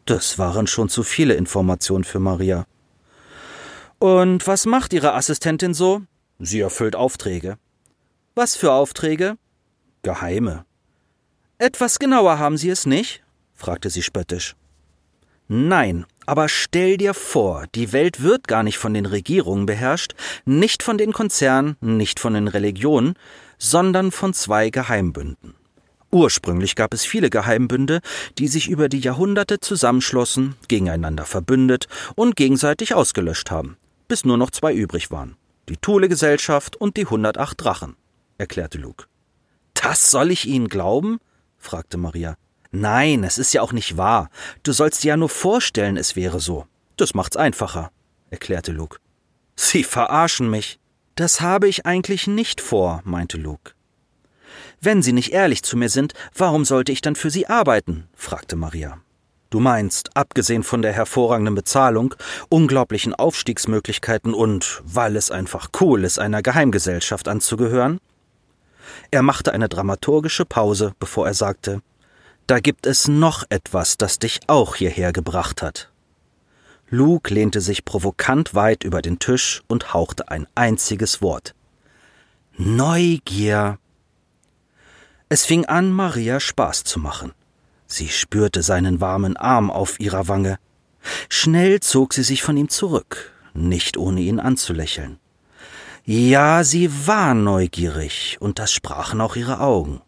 Das 0.06 0.38
waren 0.38 0.66
schon 0.66 0.88
zu 0.88 1.02
viele 1.02 1.34
Informationen 1.34 2.04
für 2.04 2.20
Maria. 2.20 2.66
Und 3.98 4.46
was 4.46 4.64
macht 4.64 4.92
Ihre 4.92 5.14
Assistentin 5.14 5.74
so? 5.74 6.02
Sie 6.38 6.60
erfüllt 6.60 6.96
Aufträge. 6.96 7.58
Was 8.34 8.56
für 8.56 8.72
Aufträge? 8.72 9.36
Geheime. 10.02 10.64
Etwas 11.58 11.98
genauer 11.98 12.38
haben 12.38 12.56
Sie 12.56 12.70
es 12.70 12.86
nicht? 12.86 13.24
fragte 13.54 13.90
sie 13.90 14.02
spöttisch. 14.02 14.54
Nein, 15.48 16.06
aber 16.28 16.50
stell 16.50 16.98
dir 16.98 17.14
vor, 17.14 17.64
die 17.74 17.94
Welt 17.94 18.22
wird 18.22 18.48
gar 18.48 18.62
nicht 18.62 18.76
von 18.76 18.92
den 18.92 19.06
Regierungen 19.06 19.64
beherrscht, 19.64 20.14
nicht 20.44 20.82
von 20.82 20.98
den 20.98 21.14
Konzernen, 21.14 21.78
nicht 21.80 22.20
von 22.20 22.34
den 22.34 22.48
Religionen, 22.48 23.14
sondern 23.56 24.12
von 24.12 24.34
zwei 24.34 24.68
Geheimbünden. 24.68 25.54
Ursprünglich 26.10 26.74
gab 26.74 26.92
es 26.92 27.06
viele 27.06 27.30
Geheimbünde, 27.30 28.00
die 28.36 28.46
sich 28.46 28.68
über 28.68 28.90
die 28.90 29.00
Jahrhunderte 29.00 29.58
zusammenschlossen, 29.60 30.54
gegeneinander 30.68 31.24
verbündet 31.24 31.88
und 32.14 32.36
gegenseitig 32.36 32.94
ausgelöscht 32.94 33.50
haben, 33.50 33.78
bis 34.06 34.26
nur 34.26 34.36
noch 34.36 34.50
zwei 34.50 34.74
übrig 34.74 35.10
waren. 35.10 35.38
Die 35.70 35.78
Thule-Gesellschaft 35.78 36.76
und 36.76 36.98
die 36.98 37.04
108 37.04 37.58
Drachen, 37.58 37.96
erklärte 38.36 38.76
Luke. 38.76 39.06
Das 39.72 40.10
soll 40.10 40.30
ich 40.30 40.46
Ihnen 40.46 40.68
glauben? 40.68 41.20
fragte 41.56 41.96
Maria. 41.96 42.36
Nein, 42.70 43.24
es 43.24 43.38
ist 43.38 43.54
ja 43.54 43.62
auch 43.62 43.72
nicht 43.72 43.96
wahr. 43.96 44.28
Du 44.62 44.72
sollst 44.72 45.02
dir 45.02 45.08
ja 45.08 45.16
nur 45.16 45.30
vorstellen, 45.30 45.96
es 45.96 46.16
wäre 46.16 46.38
so. 46.38 46.66
Das 46.96 47.14
macht's 47.14 47.36
einfacher, 47.36 47.90
erklärte 48.30 48.72
Luke. 48.72 48.98
Sie 49.56 49.84
verarschen 49.84 50.50
mich. 50.50 50.78
Das 51.14 51.40
habe 51.40 51.68
ich 51.68 51.86
eigentlich 51.86 52.26
nicht 52.26 52.60
vor, 52.60 53.00
meinte 53.04 53.38
Luke. 53.38 53.72
Wenn 54.80 55.02
Sie 55.02 55.12
nicht 55.12 55.32
ehrlich 55.32 55.62
zu 55.62 55.76
mir 55.76 55.88
sind, 55.88 56.12
warum 56.36 56.64
sollte 56.64 56.92
ich 56.92 57.00
dann 57.00 57.16
für 57.16 57.30
Sie 57.30 57.46
arbeiten? 57.48 58.08
fragte 58.14 58.54
Maria. 58.54 58.98
Du 59.50 59.60
meinst, 59.60 60.14
abgesehen 60.14 60.62
von 60.62 60.82
der 60.82 60.92
hervorragenden 60.92 61.54
Bezahlung, 61.54 62.14
unglaublichen 62.50 63.14
Aufstiegsmöglichkeiten 63.14 64.34
und 64.34 64.82
weil 64.84 65.16
es 65.16 65.30
einfach 65.30 65.70
cool 65.80 66.04
ist, 66.04 66.18
einer 66.18 66.42
Geheimgesellschaft 66.42 67.28
anzugehören? 67.28 67.98
Er 69.10 69.22
machte 69.22 69.52
eine 69.52 69.68
dramaturgische 69.68 70.44
Pause, 70.44 70.92
bevor 70.98 71.26
er 71.26 71.34
sagte 71.34 71.80
Da 72.48 72.60
gibt 72.60 72.86
es 72.86 73.08
noch 73.08 73.44
etwas, 73.50 73.98
das 73.98 74.18
dich 74.18 74.40
auch 74.46 74.74
hierher 74.74 75.12
gebracht 75.12 75.60
hat. 75.60 75.92
Luke 76.88 77.34
lehnte 77.34 77.60
sich 77.60 77.84
provokant 77.84 78.54
weit 78.54 78.84
über 78.84 79.02
den 79.02 79.18
Tisch 79.18 79.62
und 79.68 79.92
hauchte 79.92 80.30
ein 80.30 80.46
einziges 80.54 81.20
Wort. 81.20 81.54
Neugier. 82.56 83.78
Es 85.28 85.44
fing 85.44 85.66
an, 85.66 85.92
Maria 85.92 86.40
Spaß 86.40 86.84
zu 86.84 86.98
machen. 86.98 87.34
Sie 87.86 88.08
spürte 88.08 88.62
seinen 88.62 89.02
warmen 89.02 89.36
Arm 89.36 89.70
auf 89.70 90.00
ihrer 90.00 90.26
Wange. 90.26 90.58
Schnell 91.28 91.80
zog 91.80 92.14
sie 92.14 92.22
sich 92.22 92.42
von 92.42 92.56
ihm 92.56 92.70
zurück, 92.70 93.30
nicht 93.52 93.98
ohne 93.98 94.22
ihn 94.22 94.40
anzulächeln. 94.40 95.18
Ja, 96.06 96.64
sie 96.64 97.06
war 97.06 97.34
neugierig, 97.34 98.38
und 98.40 98.58
das 98.58 98.72
sprachen 98.72 99.20
auch 99.20 99.36
ihre 99.36 99.60
Augen. 99.60 100.00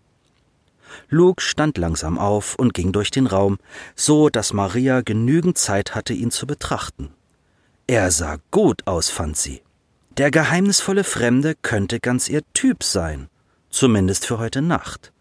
Luke 1.08 1.42
stand 1.42 1.78
langsam 1.78 2.18
auf 2.18 2.54
und 2.56 2.74
ging 2.74 2.92
durch 2.92 3.10
den 3.10 3.26
Raum, 3.26 3.58
so 3.94 4.28
dass 4.28 4.52
Maria 4.52 5.00
genügend 5.00 5.58
Zeit 5.58 5.94
hatte, 5.94 6.12
ihn 6.12 6.30
zu 6.30 6.46
betrachten. 6.46 7.10
Er 7.86 8.10
sah 8.10 8.38
gut 8.50 8.86
aus, 8.86 9.10
fand 9.10 9.36
sie. 9.36 9.62
Der 10.16 10.30
geheimnisvolle 10.30 11.04
Fremde 11.04 11.54
könnte 11.60 12.00
ganz 12.00 12.28
ihr 12.28 12.42
Typ 12.52 12.82
sein, 12.82 13.28
zumindest 13.70 14.26
für 14.26 14.38
heute 14.38 14.62
Nacht. 14.62 15.12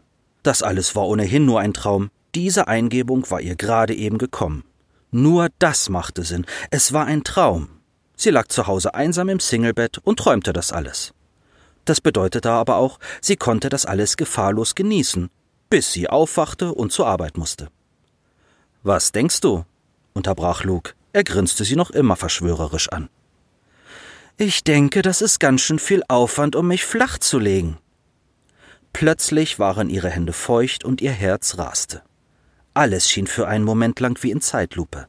Das 0.43 0.63
alles 0.63 0.95
war 0.95 1.07
ohnehin 1.07 1.45
nur 1.45 1.59
ein 1.59 1.73
Traum. 1.73 2.11
Diese 2.35 2.67
Eingebung 2.67 3.29
war 3.29 3.41
ihr 3.41 3.55
gerade 3.55 3.95
eben 3.95 4.17
gekommen. 4.17 4.63
Nur 5.11 5.49
das 5.57 5.89
machte 5.89 6.23
Sinn. 6.23 6.45
Es 6.69 6.93
war 6.93 7.05
ein 7.05 7.23
Traum. 7.23 7.69
Sie 8.15 8.29
lag 8.29 8.47
zu 8.49 8.67
Hause 8.67 8.93
einsam 8.93 9.29
im 9.29 9.39
Singlebett 9.39 9.97
und 9.99 10.19
träumte 10.19 10.53
das 10.53 10.71
alles. 10.71 11.13
Das 11.85 12.01
bedeutete 12.01 12.51
aber 12.51 12.75
auch, 12.75 12.99
sie 13.21 13.35
konnte 13.35 13.69
das 13.69 13.85
alles 13.85 14.17
gefahrlos 14.17 14.75
genießen, 14.75 15.29
bis 15.69 15.91
sie 15.91 16.09
aufwachte 16.09 16.73
und 16.73 16.91
zur 16.91 17.07
Arbeit 17.07 17.37
musste. 17.37 17.69
Was 18.83 19.11
denkst 19.11 19.41
du? 19.41 19.65
unterbrach 20.13 20.63
Luke. 20.63 20.93
Er 21.13 21.23
grinste 21.23 21.63
sie 21.65 21.75
noch 21.75 21.91
immer 21.91 22.15
verschwörerisch 22.15 22.89
an. 22.89 23.09
Ich 24.37 24.63
denke, 24.63 25.01
das 25.01 25.21
ist 25.21 25.39
ganz 25.39 25.61
schön 25.61 25.79
viel 25.79 26.03
Aufwand, 26.07 26.55
um 26.55 26.67
mich 26.67 26.85
flach 26.85 27.17
zu 27.17 27.39
legen. 27.39 27.77
Plötzlich 28.93 29.59
waren 29.59 29.89
ihre 29.89 30.09
Hände 30.09 30.33
feucht 30.33 30.83
und 30.83 31.01
ihr 31.01 31.11
Herz 31.11 31.57
raste. 31.57 32.03
Alles 32.73 33.09
schien 33.09 33.27
für 33.27 33.47
einen 33.47 33.65
Moment 33.65 33.99
lang 33.99 34.21
wie 34.23 34.31
in 34.31 34.41
Zeitlupe. 34.41 35.07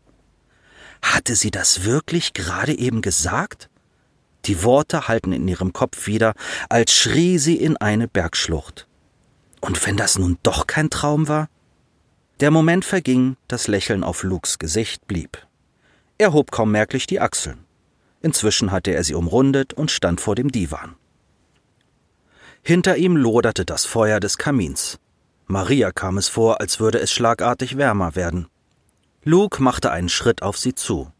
Hatte 1.02 1.36
sie 1.36 1.50
das 1.50 1.84
wirklich 1.84 2.34
gerade 2.34 2.76
eben 2.76 3.02
gesagt? 3.02 3.70
Die 4.46 4.62
Worte 4.64 5.08
hallten 5.08 5.32
in 5.32 5.46
ihrem 5.46 5.72
Kopf 5.72 6.06
wieder, 6.06 6.34
als 6.68 6.92
schrie 6.92 7.38
sie 7.38 7.56
in 7.56 7.76
eine 7.76 8.08
Bergschlucht. 8.08 8.88
Und 9.60 9.86
wenn 9.86 9.96
das 9.96 10.18
nun 10.18 10.38
doch 10.42 10.66
kein 10.66 10.90
Traum 10.90 11.28
war? 11.28 11.48
Der 12.40 12.50
Moment 12.50 12.84
verging, 12.84 13.36
das 13.48 13.68
Lächeln 13.68 14.02
auf 14.02 14.22
Lukes 14.22 14.58
Gesicht 14.58 15.06
blieb. 15.06 15.46
Er 16.18 16.32
hob 16.32 16.50
kaum 16.50 16.70
merklich 16.70 17.06
die 17.06 17.20
Achseln. 17.20 17.64
Inzwischen 18.22 18.70
hatte 18.70 18.92
er 18.92 19.04
sie 19.04 19.14
umrundet 19.14 19.72
und 19.74 19.90
stand 19.90 20.20
vor 20.20 20.34
dem 20.34 20.50
Divan. 20.50 20.96
Hinter 22.62 22.96
ihm 22.96 23.16
loderte 23.16 23.64
das 23.64 23.86
Feuer 23.86 24.20
des 24.20 24.38
Kamins. 24.38 24.98
Maria 25.46 25.92
kam 25.92 26.18
es 26.18 26.28
vor, 26.28 26.60
als 26.60 26.78
würde 26.78 27.00
es 27.00 27.10
schlagartig 27.10 27.76
wärmer 27.76 28.14
werden. 28.16 28.48
Luke 29.24 29.62
machte 29.62 29.90
einen 29.90 30.08
Schritt 30.08 30.42
auf 30.42 30.56
sie 30.56 30.74
zu. 30.74 31.12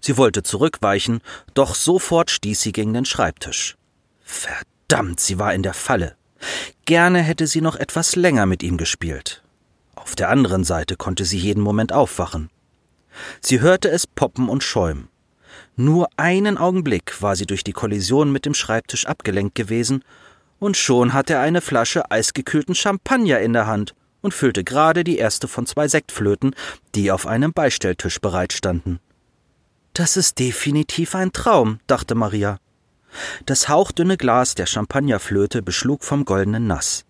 Sie 0.00 0.16
wollte 0.16 0.42
zurückweichen, 0.42 1.20
doch 1.54 1.74
sofort 1.74 2.30
stieß 2.30 2.60
sie 2.60 2.72
gegen 2.72 2.94
den 2.94 3.04
Schreibtisch. 3.04 3.76
Verdammt, 4.22 5.20
sie 5.20 5.38
war 5.38 5.54
in 5.54 5.62
der 5.62 5.74
Falle. 5.74 6.16
Gerne 6.86 7.20
hätte 7.20 7.48
sie 7.48 7.60
noch 7.60 7.74
etwas 7.74 8.14
länger 8.14 8.46
mit 8.46 8.62
ihm 8.62 8.76
gespielt. 8.76 9.42
Auf 9.96 10.14
der 10.14 10.28
anderen 10.30 10.62
Seite 10.62 10.96
konnte 10.96 11.24
sie 11.24 11.36
jeden 11.36 11.60
Moment 11.60 11.92
aufwachen. 11.92 12.48
Sie 13.40 13.60
hörte 13.60 13.90
es 13.90 14.06
poppen 14.06 14.48
und 14.48 14.62
schäumen. 14.62 15.08
Nur 15.74 16.08
einen 16.16 16.56
Augenblick 16.56 17.20
war 17.20 17.34
sie 17.34 17.44
durch 17.44 17.64
die 17.64 17.72
Kollision 17.72 18.30
mit 18.30 18.46
dem 18.46 18.54
Schreibtisch 18.54 19.04
abgelenkt 19.06 19.56
gewesen, 19.56 20.04
und 20.60 20.76
schon 20.76 21.12
hatte 21.12 21.34
er 21.34 21.40
eine 21.40 21.60
Flasche 21.60 22.08
eisgekühlten 22.12 22.76
Champagner 22.76 23.40
in 23.40 23.52
der 23.52 23.66
Hand 23.66 23.96
und 24.22 24.32
füllte 24.32 24.62
gerade 24.62 25.02
die 25.02 25.18
erste 25.18 25.48
von 25.48 25.66
zwei 25.66 25.88
Sektflöten, 25.88 26.54
die 26.94 27.10
auf 27.10 27.26
einem 27.26 27.52
Beistelltisch 27.52 28.20
bereitstanden. 28.20 29.00
Das 29.92 30.16
ist 30.16 30.38
definitiv 30.38 31.16
ein 31.16 31.32
Traum, 31.32 31.80
dachte 31.88 32.14
Maria. 32.14 32.58
Das 33.44 33.68
hauchdünne 33.68 34.16
Glas 34.16 34.54
der 34.54 34.66
Champagnerflöte 34.66 35.62
beschlug 35.62 36.04
vom 36.04 36.24
goldenen 36.24 36.66
Nass. 36.66 37.04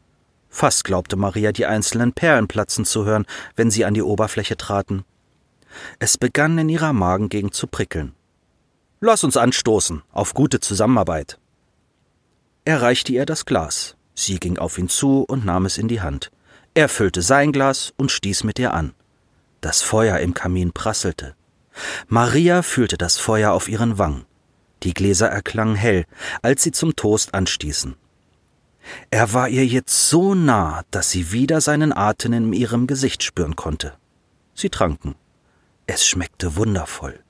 Fast 0.48 0.84
glaubte 0.84 1.16
Maria, 1.16 1.52
die 1.52 1.66
einzelnen 1.66 2.12
Perlen 2.12 2.48
platzen 2.48 2.84
zu 2.84 3.04
hören, 3.04 3.26
wenn 3.56 3.70
sie 3.70 3.84
an 3.84 3.94
die 3.94 4.02
Oberfläche 4.02 4.56
traten. 4.56 5.04
Es 5.98 6.16
begann 6.16 6.56
in 6.58 6.68
ihrer 6.68 6.92
Magengegend 6.92 7.54
zu 7.54 7.66
prickeln. 7.66 8.14
Lass 9.00 9.24
uns 9.24 9.36
anstoßen, 9.36 10.02
auf 10.12 10.32
gute 10.32 10.60
Zusammenarbeit. 10.60 11.38
Er 12.64 12.80
reichte 12.80 13.12
ihr 13.12 13.26
das 13.26 13.44
Glas. 13.44 13.96
Sie 14.14 14.40
ging 14.40 14.58
auf 14.58 14.78
ihn 14.78 14.88
zu 14.88 15.24
und 15.28 15.44
nahm 15.44 15.66
es 15.66 15.76
in 15.76 15.88
die 15.88 16.00
Hand. 16.00 16.32
Er 16.72 16.88
füllte 16.88 17.22
sein 17.22 17.52
Glas 17.52 17.92
und 17.96 18.10
stieß 18.10 18.44
mit 18.44 18.58
ihr 18.58 18.72
an. 18.72 18.94
Das 19.60 19.82
Feuer 19.82 20.18
im 20.18 20.32
Kamin 20.32 20.72
prasselte. 20.72 21.34
Maria 22.08 22.62
fühlte 22.62 22.96
das 22.96 23.18
Feuer 23.18 23.52
auf 23.52 23.68
ihren 23.68 23.98
Wangen. 23.98 24.24
Die 24.82 24.94
Gläser 24.94 25.28
erklangen 25.28 25.76
hell, 25.76 26.04
als 26.42 26.62
sie 26.62 26.72
zum 26.72 26.96
Toast 26.96 27.34
anstießen. 27.34 27.96
Er 29.10 29.32
war 29.32 29.48
ihr 29.48 29.66
jetzt 29.66 30.08
so 30.08 30.34
nah, 30.34 30.82
dass 30.90 31.10
sie 31.10 31.32
wieder 31.32 31.60
seinen 31.60 31.92
Atem 31.92 32.32
in 32.32 32.52
ihrem 32.52 32.86
Gesicht 32.86 33.22
spüren 33.22 33.56
konnte. 33.56 33.94
Sie 34.54 34.70
tranken. 34.70 35.16
Es 35.86 36.06
schmeckte 36.06 36.56
wundervoll. 36.56 37.20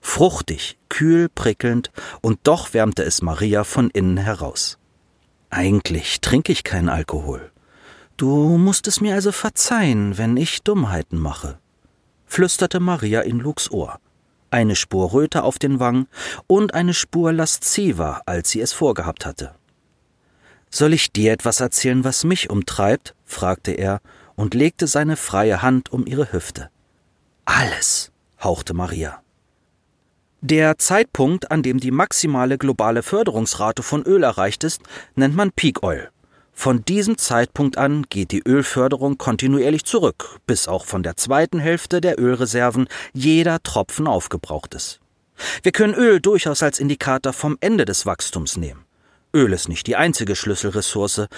Fruchtig, 0.00 0.78
kühl, 0.88 1.28
prickelnd, 1.28 1.90
und 2.22 2.40
doch 2.44 2.72
wärmte 2.72 3.02
es 3.02 3.22
Maria 3.22 3.64
von 3.64 3.90
innen 3.90 4.16
heraus. 4.16 4.78
Eigentlich 5.50 6.20
trinke 6.20 6.52
ich 6.52 6.64
keinen 6.64 6.88
Alkohol. 6.88 7.50
Du 8.16 8.56
musst 8.58 8.86
es 8.86 9.00
mir 9.00 9.14
also 9.14 9.32
verzeihen, 9.32 10.16
wenn 10.16 10.36
ich 10.36 10.62
Dummheiten 10.62 11.18
mache, 11.18 11.58
flüsterte 12.26 12.78
Maria 12.78 13.22
in 13.22 13.38
Lukes 13.38 13.70
Ohr. 13.70 13.98
Eine 14.50 14.74
Spur 14.74 15.12
Röte 15.12 15.44
auf 15.44 15.58
den 15.58 15.78
Wangen 15.78 16.08
und 16.46 16.74
eine 16.74 16.94
Spur 16.94 17.32
lasziver, 17.32 18.22
als 18.26 18.50
sie 18.50 18.60
es 18.60 18.72
vorgehabt 18.72 19.24
hatte. 19.24 19.54
Soll 20.70 20.92
ich 20.92 21.12
dir 21.12 21.32
etwas 21.32 21.60
erzählen, 21.60 22.04
was 22.04 22.24
mich 22.24 22.50
umtreibt? 22.50 23.14
fragte 23.24 23.72
er 23.72 24.00
und 24.36 24.54
legte 24.54 24.86
seine 24.86 25.16
freie 25.16 25.62
Hand 25.62 25.92
um 25.92 26.06
ihre 26.06 26.32
Hüfte. 26.32 26.70
Alles, 27.44 28.12
hauchte 28.42 28.74
Maria. 28.74 29.22
Der 30.40 30.78
Zeitpunkt, 30.78 31.50
an 31.50 31.62
dem 31.62 31.80
die 31.80 31.90
maximale 31.90 32.56
globale 32.56 33.02
Förderungsrate 33.02 33.82
von 33.82 34.02
Öl 34.04 34.22
erreicht 34.22 34.64
ist, 34.64 34.82
nennt 35.14 35.36
man 35.36 35.52
Peak 35.52 35.82
Oil. 35.82 36.10
Von 36.60 36.84
diesem 36.84 37.16
Zeitpunkt 37.16 37.78
an 37.78 38.04
geht 38.10 38.32
die 38.32 38.42
Ölförderung 38.46 39.16
kontinuierlich 39.16 39.86
zurück, 39.86 40.40
bis 40.44 40.68
auch 40.68 40.84
von 40.84 41.02
der 41.02 41.16
zweiten 41.16 41.58
Hälfte 41.58 42.02
der 42.02 42.20
Ölreserven 42.20 42.86
jeder 43.14 43.62
Tropfen 43.62 44.06
aufgebraucht 44.06 44.74
ist. 44.74 45.00
Wir 45.62 45.72
können 45.72 45.94
Öl 45.94 46.20
durchaus 46.20 46.62
als 46.62 46.78
Indikator 46.78 47.32
vom 47.32 47.56
Ende 47.62 47.86
des 47.86 48.04
Wachstums 48.04 48.58
nehmen. 48.58 48.84
Öl 49.34 49.54
ist 49.54 49.70
nicht 49.70 49.86
die 49.86 49.96
einzige 49.96 50.36
Schlüsselressource, 50.36 51.28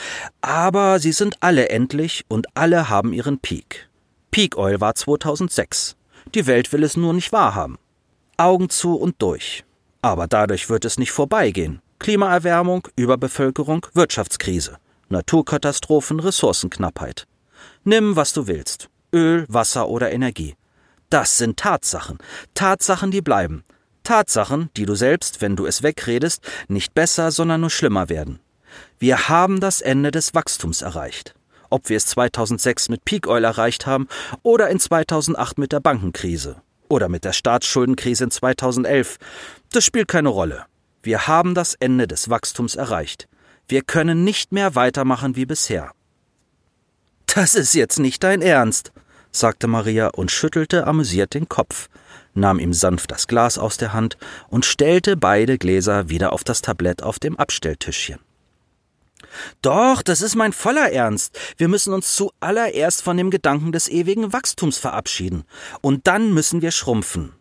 aber 0.41 0.99
sie 0.99 1.13
sind 1.13 1.37
alle 1.39 1.69
endlich 1.69 2.25
und 2.27 2.49
alle 2.55 2.89
haben 2.89 3.13
ihren 3.13 3.39
Peak. 3.39 3.89
Peak 4.33 4.57
Oil 4.59 4.81
war 4.81 4.97
2006. 4.97 5.95
Die 6.35 6.49
Welt 6.49 6.73
will 6.73 6.83
es 6.83 6.97
nur 6.97 7.13
nicht 7.13 7.31
wahrhaben. 7.31 7.79
Augen 8.39 8.71
zu 8.71 8.97
und 8.97 9.23
durch. 9.23 9.63
Aber 10.01 10.27
dadurch 10.27 10.69
wird 10.69 10.85
es 10.85 10.99
nicht 10.99 11.13
vorbeigehen. 11.13 11.81
Klimaerwärmung, 12.01 12.89
Überbevölkerung, 12.97 13.87
Wirtschaftskrise, 13.95 14.79
Naturkatastrophen, 15.13 16.19
Ressourcenknappheit. 16.19 17.27
Nimm, 17.85 18.17
was 18.17 18.33
du 18.33 18.49
willst. 18.49 18.89
Öl, 19.15 19.47
Wasser 19.49 19.89
oder 19.89 20.11
Energie. 20.11 20.57
Das 21.11 21.39
sind 21.39 21.59
Tatsachen. 21.59 22.19
Tatsachen, 22.55 23.11
die 23.11 23.21
bleiben. 23.21 23.65
Tatsachen, 24.03 24.71
die 24.77 24.87
du 24.87 24.95
selbst, 24.95 25.41
wenn 25.41 25.55
du 25.55 25.67
es 25.67 25.83
wegredest, 25.83 26.43
nicht 26.69 26.95
besser, 26.95 27.31
sondern 27.31 27.61
nur 27.61 27.71
schlimmer 27.71 28.09
werden. 28.09 28.41
Wir 28.99 29.29
haben 29.29 29.61
das 29.61 29.81
Ende 29.81 30.11
des 30.11 30.35
Wachstums 30.35 30.83
erreicht. 30.83 31.35
Ob 31.71 31.89
wir 31.89 31.97
es 31.97 32.07
2006 32.07 32.89
mit 32.89 33.05
Peak 33.05 33.27
Oil 33.27 33.45
erreicht 33.45 33.87
haben 33.87 34.09
oder 34.43 34.69
in 34.71 34.81
2008 34.81 35.59
mit 35.59 35.73
der 35.73 35.81
Bankenkrise 35.81 36.57
oder 36.89 37.09
mit 37.09 37.25
der 37.25 37.33
Staatsschuldenkrise 37.33 38.25
in 38.25 38.31
2011, 38.31 39.19
das 39.71 39.85
spielt 39.85 40.09
keine 40.09 40.29
Rolle. 40.29 40.65
Wir 41.03 41.27
haben 41.27 41.55
das 41.55 41.75
Ende 41.75 42.07
des 42.07 42.31
Wachstums 42.31 42.77
erreicht. 42.77 43.29
Wir 43.69 43.83
können 43.83 44.25
nicht 44.25 44.53
mehr 44.53 44.75
weitermachen 44.75 45.37
wie 45.37 45.47
bisher. 45.47 45.93
Das 47.27 47.55
ist 47.55 47.75
jetzt 47.75 47.99
nicht 47.99 48.23
dein 48.23 48.43
Ernst, 48.43 48.93
sagte 49.31 49.67
Maria 49.67 50.09
und 50.09 50.31
schüttelte 50.31 50.87
amüsiert 50.87 51.35
den 51.35 51.49
Kopf 51.49 51.89
nahm 52.35 52.59
ihm 52.59 52.73
sanft 52.73 53.11
das 53.11 53.27
Glas 53.27 53.59
aus 53.59 53.77
der 53.77 53.93
Hand 53.93 54.17
und 54.49 54.65
stellte 54.65 55.17
beide 55.17 55.59
Gläser 55.59 56.09
wieder 56.09 56.33
auf 56.33 56.45
das 56.45 56.63
Tablett 56.63 57.03
auf 57.03 57.19
dem 57.19 57.37
Abstelltischchen. 57.37 58.19
Doch, 59.63 60.03
das 60.03 60.21
ist 60.21 60.35
mein 60.35 60.53
voller 60.53 60.93
Ernst. 60.93 61.39
Wir 61.57 61.69
müssen 61.69 61.95
uns 61.95 62.15
zuallererst 62.17 63.03
von 63.03 63.17
dem 63.17 63.31
Gedanken 63.31 63.73
des 63.73 63.89
ewigen 63.89 64.33
Wachstums 64.33 64.77
verabschieden. 64.79 65.45
Und 65.81 66.07
dann 66.07 66.35
müssen 66.35 66.61
wir 66.61 66.71
schrumpfen. 66.71 67.33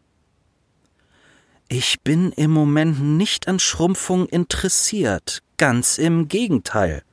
Ich 1.67 2.01
bin 2.01 2.31
im 2.33 2.51
Moment 2.51 3.01
nicht 3.01 3.47
an 3.47 3.59
Schrumpfung 3.59 4.27
interessiert. 4.27 5.41
Ganz 5.61 5.99
im 5.99 6.27
Gegenteil, 6.27 7.03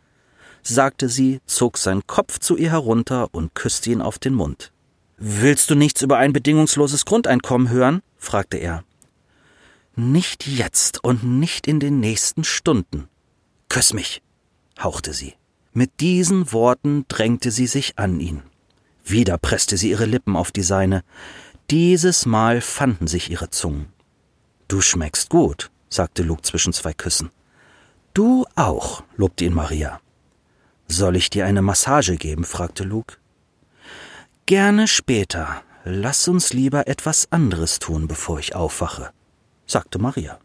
sagte 0.63 1.11
sie, 1.11 1.43
zog 1.45 1.77
seinen 1.77 2.07
Kopf 2.07 2.39
zu 2.39 2.57
ihr 2.57 2.71
herunter 2.71 3.29
und 3.35 3.55
küsste 3.55 3.91
ihn 3.91 4.01
auf 4.01 4.19
den 4.19 4.33
Mund. 4.33 4.73
Willst 5.19 5.69
du 5.69 5.75
nichts 5.75 6.01
über 6.01 6.17
ein 6.17 6.33
bedingungsloses 6.33 7.05
Grundeinkommen 7.05 7.69
hören? 7.69 8.01
fragte 8.17 8.57
er. 8.57 8.85
Nicht 9.97 10.47
jetzt 10.47 11.05
und 11.05 11.25
nicht 11.25 11.67
in 11.67 11.79
den 11.79 12.01
nächsten 12.01 12.43
Stunden. 12.43 13.11
Küss 13.69 13.93
mich, 13.93 14.23
hauchte 14.81 15.13
sie. 15.13 15.35
Mit 15.75 16.01
diesen 16.01 16.51
Worten 16.51 17.05
drängte 17.09 17.51
sie 17.51 17.67
sich 17.67 17.99
an 17.99 18.19
ihn. 18.19 18.43
Wieder 19.05 19.37
presste 19.37 19.77
sie 19.77 19.91
ihre 19.91 20.07
Lippen 20.07 20.37
auf 20.37 20.53
die 20.53 20.63
seine. 20.63 21.05
Dieses 21.71 22.25
Mal 22.25 22.63
fanden 22.63 23.09
sich 23.09 23.31
ihre 23.31 23.51
Zungen. 23.51 23.93
Du 24.69 24.81
schmeckst 24.81 25.29
gut, 25.29 25.71
sagte 25.91 26.23
Luke 26.23 26.41
zwischen 26.41 26.73
zwei 26.73 26.95
Küssen. 26.95 27.31
Du 28.15 28.47
auch, 28.57 29.03
lobte 29.17 29.45
ihn 29.45 29.55
Maria. 29.55 30.01
Soll 30.89 31.17
ich 31.17 31.31
dir 31.31 31.47
eine 31.47 31.63
Massage 31.63 32.17
geben? 32.17 32.45
fragte 32.45 32.85
Luke. 32.85 33.17
Gerne 34.47 34.89
später. 34.89 35.63
Lass 35.85 36.29
uns 36.29 36.53
lieber 36.53 36.89
etwas 36.89 37.31
anderes 37.31 37.79
tun, 37.79 38.09
bevor 38.09 38.39
ich 38.39 38.55
aufwache, 38.55 39.11
sagte 39.67 39.99
Maria. 39.99 40.39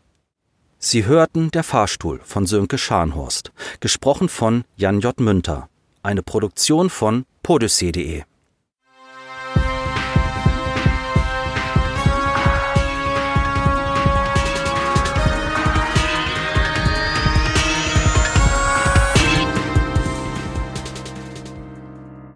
Sie 0.78 1.06
hörten 1.06 1.52
Der 1.52 1.64
Fahrstuhl 1.64 2.20
von 2.24 2.46
Sönke 2.46 2.78
Scharnhorst, 2.78 3.52
gesprochen 3.80 4.30
von 4.30 4.66
Jan 4.76 5.00
J. 5.00 5.18
Münter, 5.20 5.70
eine 6.02 6.24
Produktion 6.24 6.90
von 6.90 7.26
podyssee.de. 7.42 8.24